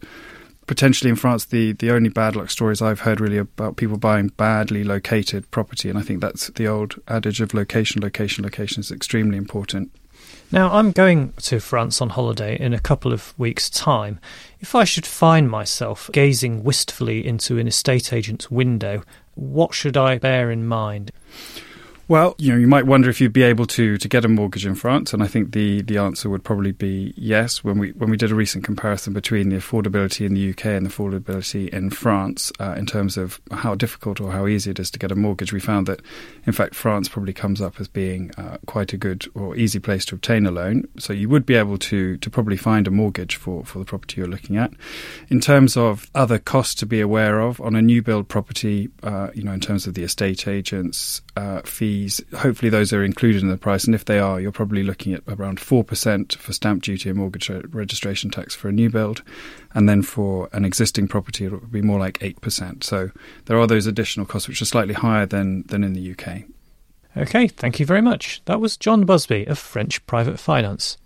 potentially 0.66 1.10
in 1.10 1.16
France, 1.16 1.46
the, 1.46 1.74
the 1.74 1.92
only 1.92 2.10
bad 2.10 2.36
luck 2.36 2.50
stories 2.50 2.82
I've 2.82 3.02
heard 3.02 3.22
really 3.22 3.38
about 3.38 3.78
people 3.78 3.98
buying 3.98 4.30
badly 4.30 4.84
located 4.84 5.50
property. 5.52 5.90
And 5.90 6.00
I 6.00 6.02
think 6.02 6.22
that's 6.22 6.48
the 6.52 6.68
old 6.68 6.96
adage 7.08 7.42
of 7.42 7.54
location, 7.54 8.02
location, 8.02 8.44
location 8.44 8.80
is 8.80 8.92
extremely 8.92 9.38
important. 9.38 9.92
Now, 10.54 10.70
I'm 10.74 10.92
going 10.92 11.32
to 11.44 11.62
France 11.62 12.02
on 12.02 12.10
holiday 12.10 12.60
in 12.60 12.74
a 12.74 12.80
couple 12.80 13.14
of 13.14 13.34
weeks' 13.40 13.70
time. 13.70 14.20
If 14.60 14.76
I 14.76 14.84
should 14.84 15.06
find 15.06 15.50
myself 15.50 16.10
gazing 16.12 16.66
wistfully 16.66 17.26
into 17.26 17.58
an 17.58 17.68
estate 17.68 18.12
agent's 18.12 18.52
window, 18.52 19.04
what 19.36 19.74
should 19.74 19.96
I 19.96 20.18
bear 20.18 20.52
in 20.52 20.68
mind? 20.68 21.12
Well, 22.12 22.36
you 22.38 22.52
know, 22.52 22.58
you 22.58 22.68
might 22.68 22.86
wonder 22.86 23.10
if 23.10 23.22
you'd 23.22 23.32
be 23.32 23.44
able 23.44 23.66
to 23.68 23.98
to 23.98 24.08
get 24.10 24.26
a 24.26 24.28
mortgage 24.28 24.66
in 24.66 24.76
France, 24.76 25.14
and 25.14 25.24
I 25.24 25.28
think 25.28 25.54
the 25.54 25.82
the 25.82 25.98
answer 25.98 26.30
would 26.30 26.44
probably 26.44 26.74
be 26.74 27.14
yes. 27.16 27.64
When 27.64 27.80
we 27.80 27.92
when 27.92 28.10
we 28.10 28.18
did 28.18 28.34
a 28.34 28.36
recent 28.36 28.66
comparison 28.66 29.14
between 29.14 29.48
the 29.48 29.56
affordability 29.56 30.26
in 30.26 30.34
the 30.34 30.50
UK 30.50 30.66
and 30.66 30.86
the 30.86 30.90
affordability 30.90 31.70
in 31.70 31.90
France, 31.90 32.52
uh, 32.60 32.76
in 32.78 32.86
terms 32.86 33.16
of 33.16 33.40
how 33.52 33.76
difficult 33.76 34.20
or 34.20 34.34
how 34.34 34.46
easy 34.46 34.72
it 34.72 34.78
is 34.78 34.92
to 34.92 35.00
get 35.00 35.14
a 35.14 35.16
mortgage, 35.16 35.54
we 35.54 35.62
found 35.62 35.88
that, 35.88 36.02
in 36.46 36.52
fact, 36.52 36.76
France 36.76 37.08
probably 37.08 37.32
comes 37.32 37.62
up 37.62 37.80
as 37.80 37.88
being 37.88 38.30
uh, 38.38 38.58
quite 38.66 38.92
a 38.92 38.98
good 38.98 39.26
or 39.34 39.56
easy 39.56 39.80
place 39.80 40.04
to 40.08 40.16
obtain 40.16 40.46
a 40.46 40.52
loan. 40.52 40.90
So 41.00 41.14
you 41.14 41.30
would 41.30 41.46
be 41.46 41.56
able 41.56 41.78
to 41.78 42.18
to 42.18 42.30
probably 42.30 42.58
find 42.58 42.90
a 42.90 42.92
mortgage 42.92 43.38
for 43.38 43.64
for 43.64 43.80
the 43.80 43.86
property 43.86 44.20
you're 44.20 44.30
looking 44.30 44.58
at. 44.58 44.74
In 45.30 45.40
terms 45.40 45.78
of 45.78 46.12
other 46.14 46.40
costs 46.40 46.76
to 46.76 46.86
be 46.86 47.00
aware 47.00 47.40
of 47.40 47.62
on 47.62 47.74
a 47.74 47.82
new 47.82 48.02
build 48.02 48.28
property, 48.28 48.90
uh, 49.02 49.30
you 49.34 49.44
know, 49.44 49.54
in 49.54 49.62
terms 49.62 49.88
of 49.88 49.94
the 49.94 50.04
estate 50.04 50.46
agents 50.46 51.22
uh, 51.36 51.62
fees. 51.62 52.22
Hopefully, 52.36 52.70
those 52.70 52.92
are 52.94 53.04
included 53.04 53.42
in 53.42 53.50
the 53.50 53.58
price, 53.58 53.86
and 53.86 53.96
if 53.96 54.06
they 54.06 54.20
are, 54.20 54.40
you're 54.40 54.52
probably 54.52 54.84
looking 54.84 55.14
at 55.14 55.24
around 55.28 55.60
four 55.60 55.84
percent 55.84 56.34
for 56.34 56.54
stamp 56.54 56.84
duty 56.84 57.10
and 57.10 57.18
mortgage 57.18 57.50
registration 57.50 58.30
tax 58.30 58.56
for 58.56 58.70
a 58.70 58.72
new 58.72 58.90
build, 58.90 59.24
and 59.74 59.88
then 59.88 60.02
for 60.02 60.50
an 60.54 60.66
existing 60.66 61.08
property, 61.08 61.46
it 61.46 61.52
would 61.52 61.72
be 61.72 61.82
more 61.82 62.00
like 62.00 62.18
eight 62.22 62.40
percent. 62.42 62.84
So 62.84 63.12
there 63.46 63.60
are 63.60 63.68
those 63.68 63.88
additional 63.88 64.26
costs, 64.26 64.48
which 64.48 64.62
are 64.62 64.66
slightly 64.66 64.94
higher 64.94 65.26
than 65.26 65.64
than 65.68 65.84
in 65.84 65.94
the 65.94 66.12
UK. 66.12 66.44
Okay, 67.18 67.48
thank 67.48 67.80
you 67.80 67.86
very 67.86 68.02
much. 68.02 68.42
That 68.46 68.62
was 68.62 68.78
John 68.78 69.04
Busby 69.06 69.46
of 69.46 69.60
French 69.60 70.06
Private 70.06 70.40
Finance. 70.40 70.98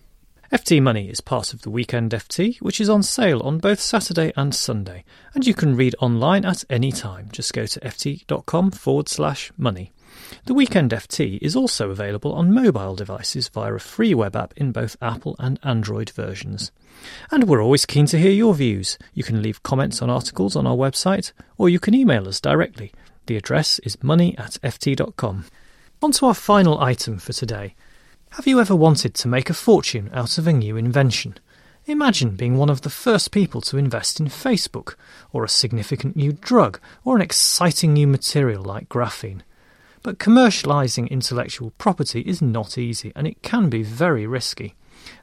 FT 0.51 0.79
Money 0.81 1.09
is 1.09 1.21
part 1.21 1.53
of 1.53 1.63
the 1.63 1.71
Weekend 1.71 2.11
FT, 2.11 2.61
which 2.61 2.79
is 2.79 2.87
on 2.87 3.01
sale 3.01 3.41
on 3.41 3.57
both 3.57 3.79
Saturday 3.79 4.31
and 4.37 4.53
Sunday, 4.53 5.03
and 5.33 5.45
you 5.45 5.55
can 5.55 5.75
read 5.75 5.95
online 5.99 6.45
at 6.45 6.63
any 6.69 6.91
time. 6.91 7.29
Just 7.31 7.53
go 7.53 7.65
to 7.65 7.79
ft.com 7.79 8.69
forward 8.69 9.09
slash 9.09 9.51
money. 9.57 9.91
The 10.43 10.53
Weekend 10.53 10.91
FT 10.91 11.39
is 11.41 11.55
also 11.55 11.89
available 11.89 12.33
on 12.33 12.53
mobile 12.53 12.95
devices 12.95 13.47
via 13.47 13.73
a 13.73 13.79
free 13.79 14.13
web 14.13 14.35
app 14.35 14.53
in 14.57 14.71
both 14.71 14.97
Apple 15.01 15.35
and 15.39 15.57
Android 15.63 16.09
versions. 16.09 16.71
And 17.31 17.45
we're 17.45 17.63
always 17.63 17.85
keen 17.85 18.05
to 18.07 18.19
hear 18.19 18.31
your 18.31 18.53
views. 18.53 18.97
You 19.13 19.23
can 19.23 19.41
leave 19.41 19.63
comments 19.63 20.01
on 20.01 20.09
articles 20.09 20.55
on 20.55 20.67
our 20.67 20.75
website, 20.75 21.31
or 21.57 21.69
you 21.69 21.79
can 21.79 21.95
email 21.95 22.27
us 22.27 22.41
directly. 22.41 22.91
The 23.25 23.37
address 23.37 23.79
is 23.79 24.03
money 24.03 24.37
at 24.37 24.57
ft.com. 24.61 25.45
On 26.03 26.11
to 26.11 26.25
our 26.27 26.35
final 26.35 26.79
item 26.79 27.17
for 27.17 27.33
today. 27.33 27.73
Have 28.31 28.45
you 28.45 28.59
ever 28.59 28.75
wanted 28.75 29.13
to 29.15 29.27
make 29.27 29.49
a 29.49 29.53
fortune 29.53 30.09
out 30.13 30.37
of 30.37 30.45
a 30.45 30.53
new 30.53 30.77
invention? 30.77 31.39
Imagine 31.85 32.35
being 32.35 32.57
one 32.57 32.69
of 32.69 32.81
the 32.81 32.89
first 32.89 33.31
people 33.31 33.61
to 33.61 33.77
invest 33.77 34.19
in 34.19 34.27
Facebook, 34.27 34.95
or 35.31 35.43
a 35.43 35.49
significant 35.49 36.15
new 36.15 36.33
drug, 36.33 36.79
or 37.03 37.15
an 37.15 37.21
exciting 37.21 37.93
new 37.93 38.07
material 38.07 38.63
like 38.63 38.89
graphene. 38.89 39.41
But 40.05 40.19
commercialising 40.19 41.09
intellectual 41.09 41.71
property 41.79 42.21
is 42.21 42.39
not 42.39 42.77
easy 42.77 43.11
and 43.15 43.25
it 43.25 43.41
can 43.41 43.71
be 43.71 43.81
very 43.81 44.27
risky. 44.27 44.75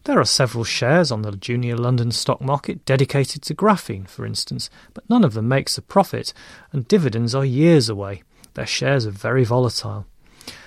There 0.02 0.18
are 0.18 0.24
several 0.24 0.64
shares 0.64 1.12
on 1.12 1.22
the 1.22 1.36
junior 1.36 1.76
London 1.76 2.10
stock 2.10 2.40
market 2.40 2.84
dedicated 2.84 3.42
to 3.42 3.54
graphene, 3.54 4.08
for 4.08 4.26
instance, 4.26 4.70
but 4.92 5.08
none 5.08 5.22
of 5.22 5.34
them 5.34 5.46
makes 5.46 5.78
a 5.78 5.82
profit, 5.82 6.32
and 6.72 6.88
dividends 6.88 7.32
are 7.32 7.44
years 7.44 7.88
away. 7.88 8.24
Their 8.54 8.66
shares 8.66 9.06
are 9.06 9.12
very 9.12 9.44
volatile. 9.44 10.04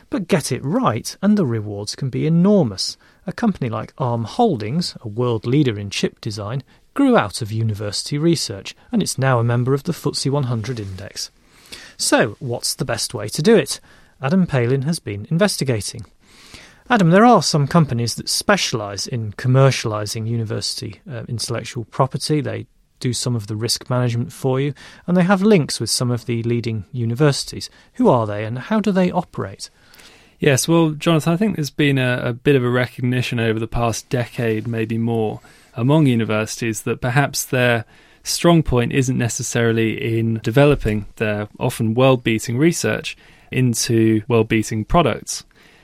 But 0.10 0.30
get 0.30 0.50
it 0.50 0.64
right, 0.64 1.14
and 1.22 1.38
the 1.38 1.46
rewards 1.46 1.94
can 1.98 2.10
be 2.10 2.26
enormous. 2.26 2.96
A 3.28 3.34
company 3.34 3.68
like 3.68 3.94
ARM 3.98 4.24
Holdings, 4.24 4.96
a 5.02 5.10
world 5.10 5.46
leader 5.46 5.78
in 5.78 5.90
chip 5.90 6.22
design, 6.22 6.64
grew 6.94 7.18
out 7.18 7.42
of 7.42 7.52
university 7.52 8.18
research, 8.18 8.78
and 8.94 9.04
it's 9.04 9.18
now 9.18 9.40
a 9.40 9.44
member 9.44 9.74
of 9.74 9.84
the 9.84 9.92
FTSE 9.92 10.32
100 10.32 10.80
index. 10.80 11.32
So, 11.98 12.38
what's 12.40 12.76
the 12.76 12.86
best 12.86 13.14
way 13.14 13.28
to 13.28 13.42
do 13.42 13.58
it? 13.58 13.82
Adam 14.22 14.48
Palin 14.48 14.84
has 14.84 15.00
been 15.00 15.28
investigating. 15.30 16.06
Adam, 16.90 17.10
there 17.10 17.26
are 17.26 17.42
some 17.42 17.68
companies 17.68 18.16
that 18.16 18.30
specialise 18.30 19.08
in 19.08 19.34
commercialising 19.34 20.28
university 20.28 21.02
uh, 21.10 21.24
intellectual 21.28 21.86
property. 21.86 22.42
They 22.42 22.68
do 23.00 23.12
some 23.12 23.36
of 23.36 23.48
the 23.48 23.56
risk 23.56 23.90
management 23.90 24.32
for 24.32 24.60
you, 24.60 24.74
and 25.08 25.18
they 25.18 25.24
have 25.24 25.42
links 25.42 25.80
with 25.80 25.90
some 25.90 26.12
of 26.12 26.26
the 26.26 26.44
leading 26.44 26.86
universities. 26.92 27.70
Who 27.94 28.08
are 28.08 28.26
they, 28.28 28.46
and 28.46 28.60
how 28.60 28.80
do 28.80 28.92
they 28.92 29.12
operate? 29.12 29.70
Yes, 30.40 30.68
well, 30.68 30.92
Jonathan, 30.92 31.34
I 31.34 31.38
think 31.38 31.56
there's 31.56 31.70
been 31.70 31.98
a, 31.98 32.22
a 32.24 32.34
bit 32.34 32.56
of 32.56 32.64
a 32.64 32.70
recognition 32.70 33.40
over 33.40 33.60
the 33.60 33.68
past 33.68 34.10
decade, 34.10 34.68
maybe 34.68 34.98
more, 34.98 35.42
among 35.74 36.08
universities 36.08 36.84
that 36.84 37.02
perhaps 37.02 37.44
their 37.44 37.86
strong 38.24 38.64
point 38.64 38.92
isn't 38.92 39.18
necessarily 39.18 40.20
in 40.20 40.40
developing 40.44 41.06
their 41.18 41.48
often 41.60 41.94
world 41.94 42.24
beating 42.24 42.58
research 42.58 43.16
into 43.52 44.22
world 44.28 44.48
beating 44.48 44.86
products. 44.86 45.44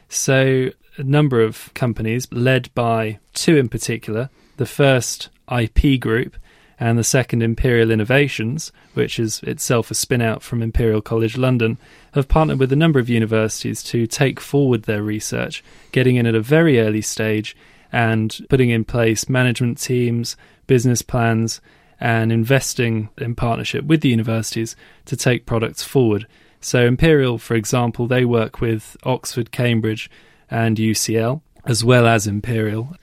So, 0.09 0.69
a 0.97 1.03
number 1.03 1.41
of 1.41 1.73
companies, 1.73 2.27
led 2.31 2.73
by 2.73 3.19
two 3.33 3.57
in 3.57 3.69
particular, 3.69 4.29
the 4.57 4.65
first 4.65 5.29
IP 5.49 5.99
Group 5.99 6.35
and 6.79 6.97
the 6.97 7.03
second 7.03 7.43
Imperial 7.43 7.91
Innovations, 7.91 8.71
which 8.95 9.19
is 9.19 9.41
itself 9.43 9.91
a 9.91 9.93
spin 9.93 10.19
out 10.19 10.41
from 10.41 10.63
Imperial 10.63 11.01
College 11.01 11.37
London, 11.37 11.77
have 12.13 12.27
partnered 12.27 12.59
with 12.59 12.73
a 12.73 12.75
number 12.75 12.99
of 12.99 13.07
universities 13.07 13.83
to 13.83 14.07
take 14.07 14.39
forward 14.39 14.83
their 14.83 15.03
research, 15.03 15.63
getting 15.91 16.15
in 16.15 16.25
at 16.25 16.33
a 16.33 16.41
very 16.41 16.79
early 16.79 17.01
stage 17.01 17.55
and 17.91 18.45
putting 18.49 18.71
in 18.71 18.83
place 18.83 19.29
management 19.29 19.79
teams, 19.79 20.35
business 20.65 21.03
plans, 21.03 21.61
and 21.99 22.31
investing 22.31 23.09
in 23.19 23.35
partnership 23.35 23.85
with 23.85 24.01
the 24.01 24.09
universities 24.09 24.75
to 25.05 25.15
take 25.15 25.45
products 25.45 25.83
forward. 25.83 26.25
So, 26.61 26.85
Imperial, 26.85 27.39
for 27.39 27.55
example, 27.55 28.05
they 28.05 28.23
work 28.23 28.61
with 28.61 28.95
Oxford, 29.03 29.51
Cambridge, 29.51 30.09
and 30.49 30.77
UCL, 30.77 31.41
as 31.65 31.83
well 31.83 32.05
as 32.05 32.27
Imperial. 32.27 32.95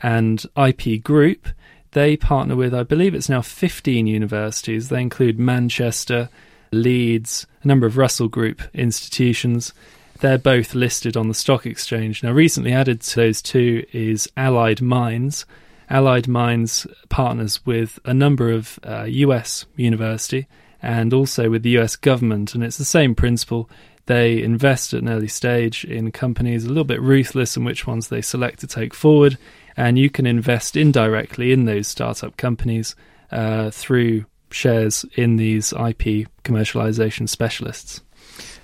And 0.00 0.44
IP 0.56 1.02
Group, 1.02 1.48
they 1.90 2.16
partner 2.16 2.54
with, 2.54 2.72
I 2.72 2.84
believe 2.84 3.14
it's 3.14 3.28
now 3.28 3.42
15 3.42 4.06
universities. 4.06 4.88
They 4.88 5.02
include 5.02 5.40
Manchester, 5.40 6.28
Leeds, 6.70 7.48
a 7.64 7.66
number 7.66 7.86
of 7.86 7.96
Russell 7.96 8.28
Group 8.28 8.62
institutions. 8.72 9.72
They're 10.20 10.38
both 10.38 10.74
listed 10.74 11.16
on 11.16 11.26
the 11.26 11.34
stock 11.34 11.66
exchange. 11.66 12.22
Now, 12.22 12.30
recently 12.30 12.72
added 12.72 13.00
to 13.00 13.16
those 13.16 13.42
two 13.42 13.84
is 13.92 14.30
Allied 14.36 14.80
Minds. 14.80 15.46
Allied 15.88 16.28
Minds 16.28 16.86
partners 17.08 17.66
with 17.66 17.98
a 18.04 18.14
number 18.14 18.52
of 18.52 18.78
uh, 18.84 19.02
US 19.02 19.66
university 19.74 20.46
and 20.82 21.12
also 21.12 21.50
with 21.50 21.62
the 21.62 21.78
US 21.78 21.96
government, 21.96 22.54
and 22.54 22.64
it's 22.64 22.78
the 22.78 22.84
same 22.84 23.14
principle. 23.14 23.68
They 24.06 24.42
invest 24.42 24.92
at 24.92 25.02
an 25.02 25.08
early 25.08 25.28
stage 25.28 25.84
in 25.84 26.10
companies, 26.10 26.64
a 26.64 26.68
little 26.68 26.84
bit 26.84 27.00
ruthless 27.00 27.56
in 27.56 27.64
which 27.64 27.86
ones 27.86 28.08
they 28.08 28.22
select 28.22 28.60
to 28.60 28.66
take 28.66 28.94
forward, 28.94 29.38
and 29.76 29.98
you 29.98 30.10
can 30.10 30.26
invest 30.26 30.76
indirectly 30.76 31.52
in 31.52 31.64
those 31.64 31.88
startup 31.88 32.36
companies 32.36 32.96
uh, 33.30 33.70
through 33.70 34.24
shares 34.50 35.04
in 35.14 35.36
these 35.36 35.72
IP 35.72 36.28
commercialization 36.44 37.28
specialists. 37.28 38.02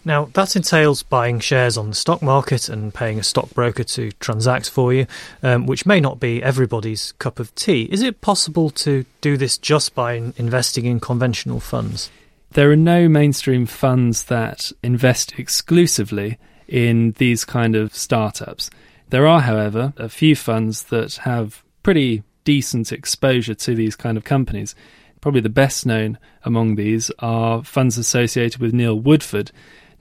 Now, 0.06 0.26
that 0.34 0.54
entails 0.54 1.02
buying 1.02 1.40
shares 1.40 1.76
on 1.76 1.88
the 1.88 1.96
stock 1.96 2.22
market 2.22 2.68
and 2.68 2.94
paying 2.94 3.18
a 3.18 3.24
stockbroker 3.24 3.82
to 3.82 4.12
transact 4.12 4.70
for 4.70 4.94
you, 4.94 5.08
um, 5.42 5.66
which 5.66 5.84
may 5.84 5.98
not 5.98 6.20
be 6.20 6.40
everybody's 6.40 7.10
cup 7.18 7.40
of 7.40 7.52
tea. 7.56 7.88
Is 7.90 8.02
it 8.02 8.20
possible 8.20 8.70
to 8.70 9.04
do 9.20 9.36
this 9.36 9.58
just 9.58 9.96
by 9.96 10.12
investing 10.36 10.84
in 10.84 11.00
conventional 11.00 11.58
funds? 11.58 12.08
There 12.52 12.70
are 12.70 12.76
no 12.76 13.08
mainstream 13.08 13.66
funds 13.66 14.22
that 14.26 14.70
invest 14.80 15.40
exclusively 15.40 16.38
in 16.68 17.10
these 17.18 17.44
kind 17.44 17.74
of 17.74 17.92
startups. 17.92 18.70
There 19.10 19.26
are, 19.26 19.40
however, 19.40 19.92
a 19.96 20.08
few 20.08 20.36
funds 20.36 20.84
that 20.84 21.14
have 21.16 21.64
pretty 21.82 22.22
decent 22.44 22.92
exposure 22.92 23.54
to 23.54 23.74
these 23.74 23.96
kind 23.96 24.16
of 24.16 24.22
companies. 24.22 24.76
Probably 25.20 25.40
the 25.40 25.48
best 25.48 25.84
known 25.84 26.16
among 26.44 26.76
these 26.76 27.10
are 27.18 27.64
funds 27.64 27.98
associated 27.98 28.60
with 28.60 28.72
Neil 28.72 28.96
Woodford, 28.96 29.50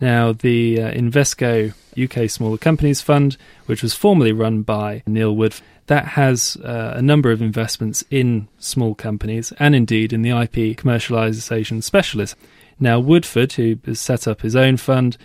now, 0.01 0.33
the 0.33 0.81
uh, 0.81 0.91
Invesco 0.91 1.73
UK 1.97 2.29
Smaller 2.29 2.57
Companies 2.57 3.01
Fund, 3.01 3.37
which 3.65 3.81
was 3.81 3.93
formerly 3.93 4.33
run 4.33 4.61
by 4.61 5.03
Neil 5.07 5.35
Wood, 5.35 5.55
that 5.87 6.05
has 6.09 6.57
uh, 6.57 6.93
a 6.95 7.01
number 7.01 7.31
of 7.31 7.41
investments 7.41 8.03
in 8.09 8.47
small 8.57 8.95
companies 8.95 9.53
and 9.59 9.75
indeed 9.75 10.11
in 10.11 10.21
the 10.21 10.31
IP 10.31 10.77
commercialization 10.77 11.81
specialist. 11.81 12.35
Now, 12.79 12.99
Woodford, 12.99 13.53
who 13.53 13.77
has 13.85 13.99
set 13.99 14.27
up 14.27 14.41
his 14.41 14.55
own 14.55 14.77
fund, 14.77 15.17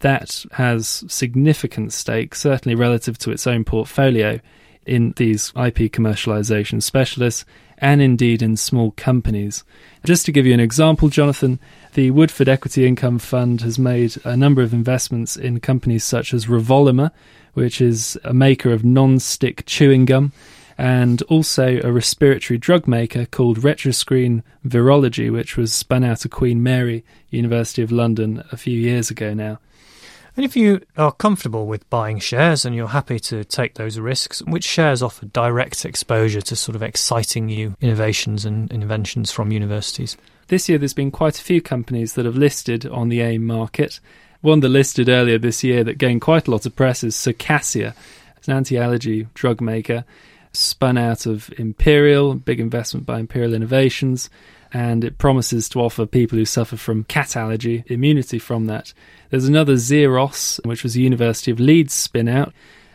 that 0.00 0.44
has 0.52 1.04
significant 1.08 1.92
stakes, 1.92 2.40
certainly 2.40 2.74
relative 2.74 3.18
to 3.18 3.30
its 3.30 3.46
own 3.46 3.64
portfolio, 3.64 4.40
in 4.86 5.12
these 5.16 5.48
IP 5.50 5.90
commercialization 5.90 6.82
specialists 6.82 7.44
and 7.78 8.00
indeed 8.00 8.42
in 8.42 8.56
small 8.56 8.92
companies. 8.92 9.64
Just 10.04 10.26
to 10.26 10.32
give 10.32 10.46
you 10.46 10.54
an 10.54 10.60
example, 10.60 11.08
Jonathan, 11.08 11.58
the 11.94 12.10
Woodford 12.10 12.48
Equity 12.48 12.86
Income 12.86 13.20
Fund 13.20 13.60
has 13.62 13.78
made 13.78 14.16
a 14.24 14.36
number 14.36 14.62
of 14.62 14.74
investments 14.74 15.36
in 15.36 15.60
companies 15.60 16.04
such 16.04 16.34
as 16.34 16.46
Revolymer, 16.46 17.10
which 17.54 17.80
is 17.80 18.18
a 18.24 18.34
maker 18.34 18.72
of 18.72 18.84
non 18.84 19.18
stick 19.18 19.64
chewing 19.66 20.04
gum, 20.04 20.32
and 20.76 21.22
also 21.22 21.80
a 21.82 21.92
respiratory 21.92 22.58
drug 22.58 22.86
maker 22.86 23.26
called 23.26 23.60
Retroscreen 23.60 24.42
Virology, 24.66 25.32
which 25.32 25.56
was 25.56 25.72
spun 25.72 26.04
out 26.04 26.24
of 26.24 26.30
Queen 26.30 26.62
Mary, 26.62 27.04
University 27.30 27.82
of 27.82 27.92
London, 27.92 28.42
a 28.50 28.56
few 28.56 28.78
years 28.78 29.10
ago 29.10 29.34
now. 29.34 29.58
And 30.36 30.44
if 30.44 30.56
you 30.56 30.80
are 30.96 31.12
comfortable 31.12 31.66
with 31.66 31.88
buying 31.90 32.18
shares 32.18 32.64
and 32.64 32.74
you're 32.74 32.88
happy 32.88 33.20
to 33.20 33.44
take 33.44 33.74
those 33.74 34.00
risks, 34.00 34.42
which 34.42 34.64
shares 34.64 35.00
offer 35.00 35.26
direct 35.26 35.84
exposure 35.84 36.40
to 36.40 36.56
sort 36.56 36.74
of 36.74 36.82
exciting 36.82 37.46
new 37.46 37.76
innovations 37.80 38.44
and 38.44 38.70
inventions 38.72 39.30
from 39.30 39.52
universities? 39.52 40.16
This 40.48 40.68
year, 40.68 40.76
there's 40.76 40.92
been 40.92 41.12
quite 41.12 41.38
a 41.38 41.42
few 41.42 41.62
companies 41.62 42.14
that 42.14 42.26
have 42.26 42.36
listed 42.36 42.84
on 42.84 43.10
the 43.10 43.20
AIM 43.20 43.46
market. 43.46 44.00
One 44.40 44.60
that 44.60 44.68
listed 44.70 45.08
earlier 45.08 45.38
this 45.38 45.62
year 45.62 45.84
that 45.84 45.98
gained 45.98 46.20
quite 46.20 46.48
a 46.48 46.50
lot 46.50 46.66
of 46.66 46.74
press 46.74 47.04
is 47.04 47.14
Circassia. 47.14 47.94
It's 48.36 48.48
an 48.48 48.54
anti 48.54 48.76
allergy 48.76 49.28
drug 49.34 49.60
maker 49.60 50.04
spun 50.52 50.98
out 50.98 51.26
of 51.26 51.52
Imperial, 51.58 52.34
big 52.34 52.60
investment 52.60 53.06
by 53.06 53.18
Imperial 53.18 53.54
Innovations 53.54 54.30
and 54.74 55.04
it 55.04 55.18
promises 55.18 55.68
to 55.68 55.80
offer 55.80 56.04
people 56.04 56.36
who 56.36 56.44
suffer 56.44 56.76
from 56.76 57.04
cat 57.04 57.36
allergy 57.36 57.84
immunity 57.86 58.40
from 58.40 58.66
that. 58.66 58.92
There's 59.30 59.46
another 59.46 59.74
Xeros, 59.74 60.58
which 60.66 60.82
was 60.82 60.96
a 60.96 61.00
University 61.00 61.52
of 61.52 61.60
Leeds 61.60 61.94
spin 61.94 62.28
out. 62.28 62.52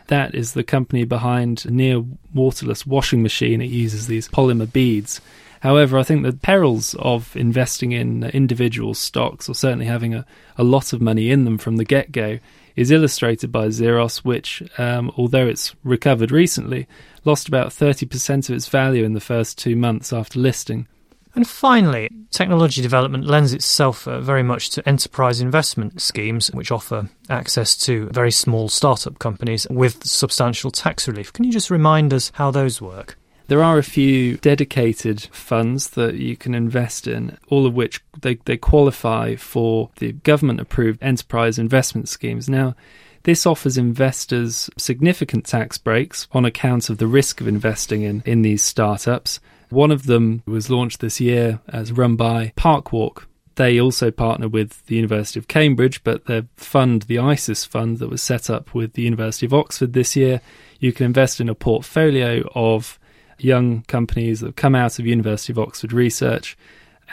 That 0.08 0.34
is 0.34 0.52
the 0.52 0.62
company 0.62 1.04
behind 1.04 1.68
near 1.70 2.04
waterless 2.34 2.86
washing 2.86 3.22
machine. 3.22 3.62
It 3.62 3.70
uses 3.70 4.06
these 4.06 4.28
polymer 4.28 4.70
beads. 4.70 5.22
However, 5.60 5.98
I 5.98 6.02
think 6.02 6.22
the 6.22 6.34
perils 6.34 6.94
of 6.98 7.34
investing 7.34 7.92
in 7.92 8.24
individual 8.24 8.92
stocks, 8.92 9.48
or 9.48 9.54
certainly 9.54 9.86
having 9.86 10.14
a, 10.14 10.26
a 10.58 10.64
lot 10.64 10.92
of 10.92 11.00
money 11.00 11.30
in 11.30 11.46
them 11.46 11.56
from 11.56 11.78
the 11.78 11.84
get 11.84 12.12
go, 12.12 12.38
is 12.76 12.90
illustrated 12.90 13.50
by 13.50 13.68
Xeros, 13.68 14.18
which, 14.18 14.62
um, 14.78 15.10
although 15.16 15.46
it's 15.46 15.74
recovered 15.82 16.30
recently, 16.30 16.86
lost 17.24 17.48
about 17.48 17.68
30% 17.68 18.50
of 18.50 18.54
its 18.54 18.68
value 18.68 19.04
in 19.04 19.14
the 19.14 19.20
first 19.20 19.56
two 19.56 19.76
months 19.76 20.12
after 20.12 20.38
listing. 20.38 20.86
And 21.34 21.46
finally, 21.46 22.10
technology 22.30 22.82
development 22.82 23.26
lends 23.26 23.52
itself 23.52 24.08
uh, 24.08 24.20
very 24.20 24.42
much 24.42 24.70
to 24.70 24.88
enterprise 24.88 25.40
investment 25.40 26.00
schemes, 26.00 26.48
which 26.48 26.72
offer 26.72 27.08
access 27.28 27.76
to 27.78 28.08
very 28.08 28.32
small 28.32 28.68
startup 28.68 29.18
companies 29.18 29.66
with 29.70 30.04
substantial 30.04 30.70
tax 30.70 31.06
relief. 31.06 31.32
Can 31.32 31.44
you 31.44 31.52
just 31.52 31.70
remind 31.70 32.12
us 32.12 32.32
how 32.34 32.50
those 32.50 32.80
work? 32.80 33.16
There 33.46 33.62
are 33.62 33.78
a 33.78 33.82
few 33.82 34.36
dedicated 34.36 35.22
funds 35.32 35.90
that 35.90 36.14
you 36.14 36.36
can 36.36 36.54
invest 36.54 37.08
in, 37.08 37.36
all 37.48 37.66
of 37.66 37.74
which 37.74 38.00
they, 38.20 38.36
they 38.44 38.56
qualify 38.56 39.34
for 39.34 39.90
the 39.96 40.12
government 40.12 40.60
approved 40.60 41.02
enterprise 41.02 41.58
investment 41.58 42.08
schemes. 42.08 42.48
Now, 42.48 42.76
this 43.24 43.46
offers 43.46 43.76
investors 43.76 44.70
significant 44.76 45.46
tax 45.46 45.78
breaks 45.78 46.28
on 46.32 46.44
account 46.44 46.90
of 46.90 46.98
the 46.98 47.06
risk 47.06 47.40
of 47.40 47.48
investing 47.48 48.02
in, 48.02 48.22
in 48.24 48.42
these 48.42 48.62
startups 48.62 49.40
one 49.70 49.90
of 49.90 50.06
them 50.06 50.42
was 50.46 50.70
launched 50.70 51.00
this 51.00 51.20
year 51.20 51.60
as 51.68 51.92
run 51.92 52.16
by 52.16 52.52
Parkwalk. 52.56 53.26
They 53.56 53.80
also 53.80 54.10
partner 54.10 54.48
with 54.48 54.84
the 54.86 54.96
University 54.96 55.38
of 55.38 55.48
Cambridge, 55.48 56.02
but 56.04 56.26
their 56.26 56.46
fund, 56.56 57.02
the 57.02 57.18
ISIS 57.18 57.64
fund 57.64 57.98
that 57.98 58.08
was 58.08 58.22
set 58.22 58.48
up 58.48 58.74
with 58.74 58.94
the 58.94 59.02
University 59.02 59.46
of 59.46 59.54
Oxford 59.54 59.92
this 59.92 60.16
year, 60.16 60.40
you 60.78 60.92
can 60.92 61.06
invest 61.06 61.40
in 61.40 61.48
a 61.48 61.54
portfolio 61.54 62.48
of 62.54 62.98
young 63.38 63.82
companies 63.82 64.40
that 64.40 64.46
have 64.46 64.56
come 64.56 64.74
out 64.74 64.98
of 64.98 65.06
University 65.06 65.52
of 65.52 65.58
Oxford 65.58 65.92
research 65.92 66.56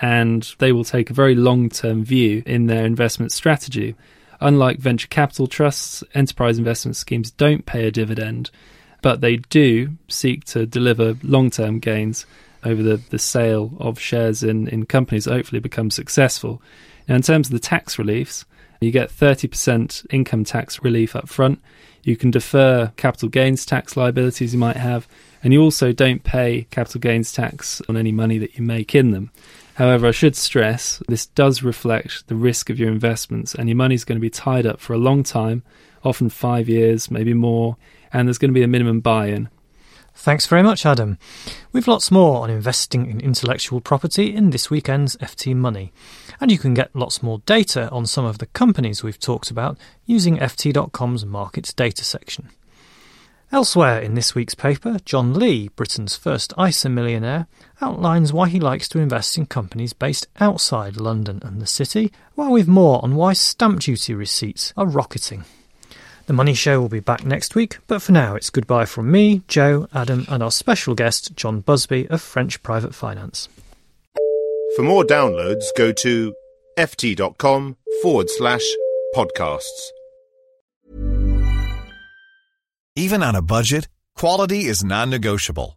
and 0.02 0.56
they 0.60 0.72
will 0.72 0.84
take 0.84 1.10
a 1.10 1.14
very 1.14 1.36
long 1.36 1.70
term 1.70 2.04
view 2.04 2.44
in 2.46 2.68
their 2.68 2.86
investment 2.86 3.32
strategy. 3.32 3.96
Unlike 4.40 4.78
venture 4.80 5.08
capital 5.08 5.48
trusts, 5.48 6.04
enterprise 6.14 6.58
investment 6.58 6.96
schemes 6.96 7.32
don't 7.32 7.66
pay 7.66 7.88
a 7.88 7.92
dividend, 7.92 8.52
but 9.02 9.22
they 9.22 9.38
do 9.38 9.98
seek 10.08 10.46
to 10.46 10.66
deliver 10.66 11.16
long 11.24 11.50
term 11.50 11.80
gains 11.80 12.26
over 12.64 12.82
the, 12.82 12.98
the 13.10 13.20
sale 13.20 13.74
of 13.80 14.00
shares 14.00 14.44
in, 14.44 14.68
in 14.68 14.86
companies 14.86 15.26
that 15.26 15.34
hopefully 15.34 15.60
become 15.60 15.92
successful. 15.92 16.62
Now, 17.08 17.16
in 17.16 17.22
terms 17.22 17.48
of 17.48 17.54
the 17.54 17.60
tax 17.60 17.98
reliefs, 17.98 18.46
you 18.82 18.92
get 18.92 19.10
30% 19.10 20.06
income 20.10 20.44
tax 20.44 20.84
relief 20.84 21.16
up 21.16 21.30
front. 21.30 21.62
You 22.04 22.16
can 22.16 22.32
defer 22.32 22.92
capital 22.96 23.30
gains 23.30 23.66
tax 23.66 23.98
liabilities 23.98 24.54
you 24.54 24.60
might 24.60 24.78
have, 24.78 25.08
and 25.44 25.54
you 25.54 25.62
also 25.62 25.92
don't 25.92 26.24
pay 26.24 26.68
capital 26.72 27.00
gains 27.00 27.32
tax 27.32 27.82
on 27.90 27.98
any 27.98 28.12
money 28.12 28.38
that 28.38 28.58
you 28.58 28.64
make 28.64 28.96
in 28.96 29.12
them. 29.12 29.32
However, 29.76 30.08
I 30.08 30.12
should 30.12 30.36
stress 30.36 31.02
this 31.08 31.28
does 31.28 31.62
reflect 31.62 32.28
the 32.28 32.36
risk 32.36 32.70
of 32.70 32.80
your 32.80 32.90
investments, 32.90 33.54
and 33.54 33.70
your 33.70 33.76
money 33.76 33.96
is 33.96 34.06
going 34.06 34.18
to 34.18 34.22
be 34.22 34.30
tied 34.30 34.66
up 34.66 34.80
for 34.80 34.94
a 34.94 34.98
long 34.98 35.24
time, 35.24 35.64
often 36.04 36.30
five 36.30 36.68
years, 36.70 37.12
maybe 37.12 37.34
more, 37.34 37.78
and 38.12 38.28
there's 38.28 38.38
going 38.38 38.50
to 38.50 38.60
be 38.60 38.64
a 38.64 38.68
minimum 38.68 39.00
buy 39.00 39.28
in. 39.28 39.50
Thanks 40.18 40.48
very 40.48 40.64
much, 40.64 40.84
Adam. 40.84 41.20
We've 41.72 41.88
lots 41.88 42.10
more 42.10 42.42
on 42.42 42.50
investing 42.50 43.06
in 43.08 43.22
intellectual 43.22 43.82
property 43.82 44.36
in 44.36 44.50
this 44.50 44.72
weekend's 44.72 45.16
FT 45.18 45.56
Money. 45.56 45.94
And 46.42 46.52
you 46.52 46.58
can 46.58 46.74
get 46.74 46.96
lots 46.96 47.22
more 47.22 47.40
data 47.46 47.88
on 47.92 48.08
some 48.08 48.26
of 48.26 48.40
the 48.40 48.48
companies 48.48 49.04
we've 49.04 49.20
talked 49.20 49.52
about 49.52 49.78
using 50.08 50.38
FT.com's 50.38 51.24
markets 51.24 51.72
data 51.72 52.04
section. 52.04 52.50
Elsewhere 53.52 54.02
in 54.02 54.16
this 54.16 54.36
week's 54.36 54.56
paper, 54.56 54.98
John 55.06 55.34
Lee, 55.34 55.70
Britain's 55.70 56.18
first 56.18 56.52
ISA 56.60 56.90
millionaire, 56.90 57.48
outlines 57.80 58.34
why 58.34 58.50
he 58.50 58.60
likes 58.60 58.90
to 58.90 59.00
invest 59.00 59.38
in 59.38 59.46
companies 59.46 59.94
based 59.94 60.28
outside 60.40 61.00
London 61.00 61.40
and 61.44 61.62
the 61.62 61.68
city, 61.68 62.12
while 62.34 62.52
with 62.52 62.68
more 62.68 63.00
on 63.04 63.16
why 63.16 63.34
stamp 63.34 63.80
duty 63.82 64.14
receipts 64.14 64.74
are 64.76 64.88
rocketing. 64.88 65.46
The 66.28 66.34
Money 66.34 66.54
Show 66.54 66.82
will 66.82 66.90
be 66.90 67.00
back 67.00 67.26
next 67.26 67.56
week, 67.56 67.78
but 67.88 68.02
for 68.02 68.12
now 68.12 68.36
it's 68.36 68.50
goodbye 68.50 68.84
from 68.84 69.10
me, 69.10 69.44
Jo, 69.48 69.88
Adam, 69.94 70.26
and 70.28 70.44
our 70.44 70.52
special 70.52 70.94
guest, 70.94 71.34
John 71.38 71.62
Busby 71.62 72.06
of 72.10 72.22
French 72.22 72.62
Private 72.64 72.94
Finance. 72.94 73.48
For 74.76 74.84
more 74.84 75.06
downloads, 75.06 75.64
go 75.78 75.94
to 75.94 76.36
ft.com 76.78 77.78
forward 78.02 78.30
slash 78.30 78.66
podcasts. 79.16 79.92
Even 82.98 83.24
on 83.24 83.36
a 83.36 83.42
budget, 83.42 83.88
quality 84.18 84.66
is 84.66 84.84
non 84.84 85.10
negotiable. 85.10 85.77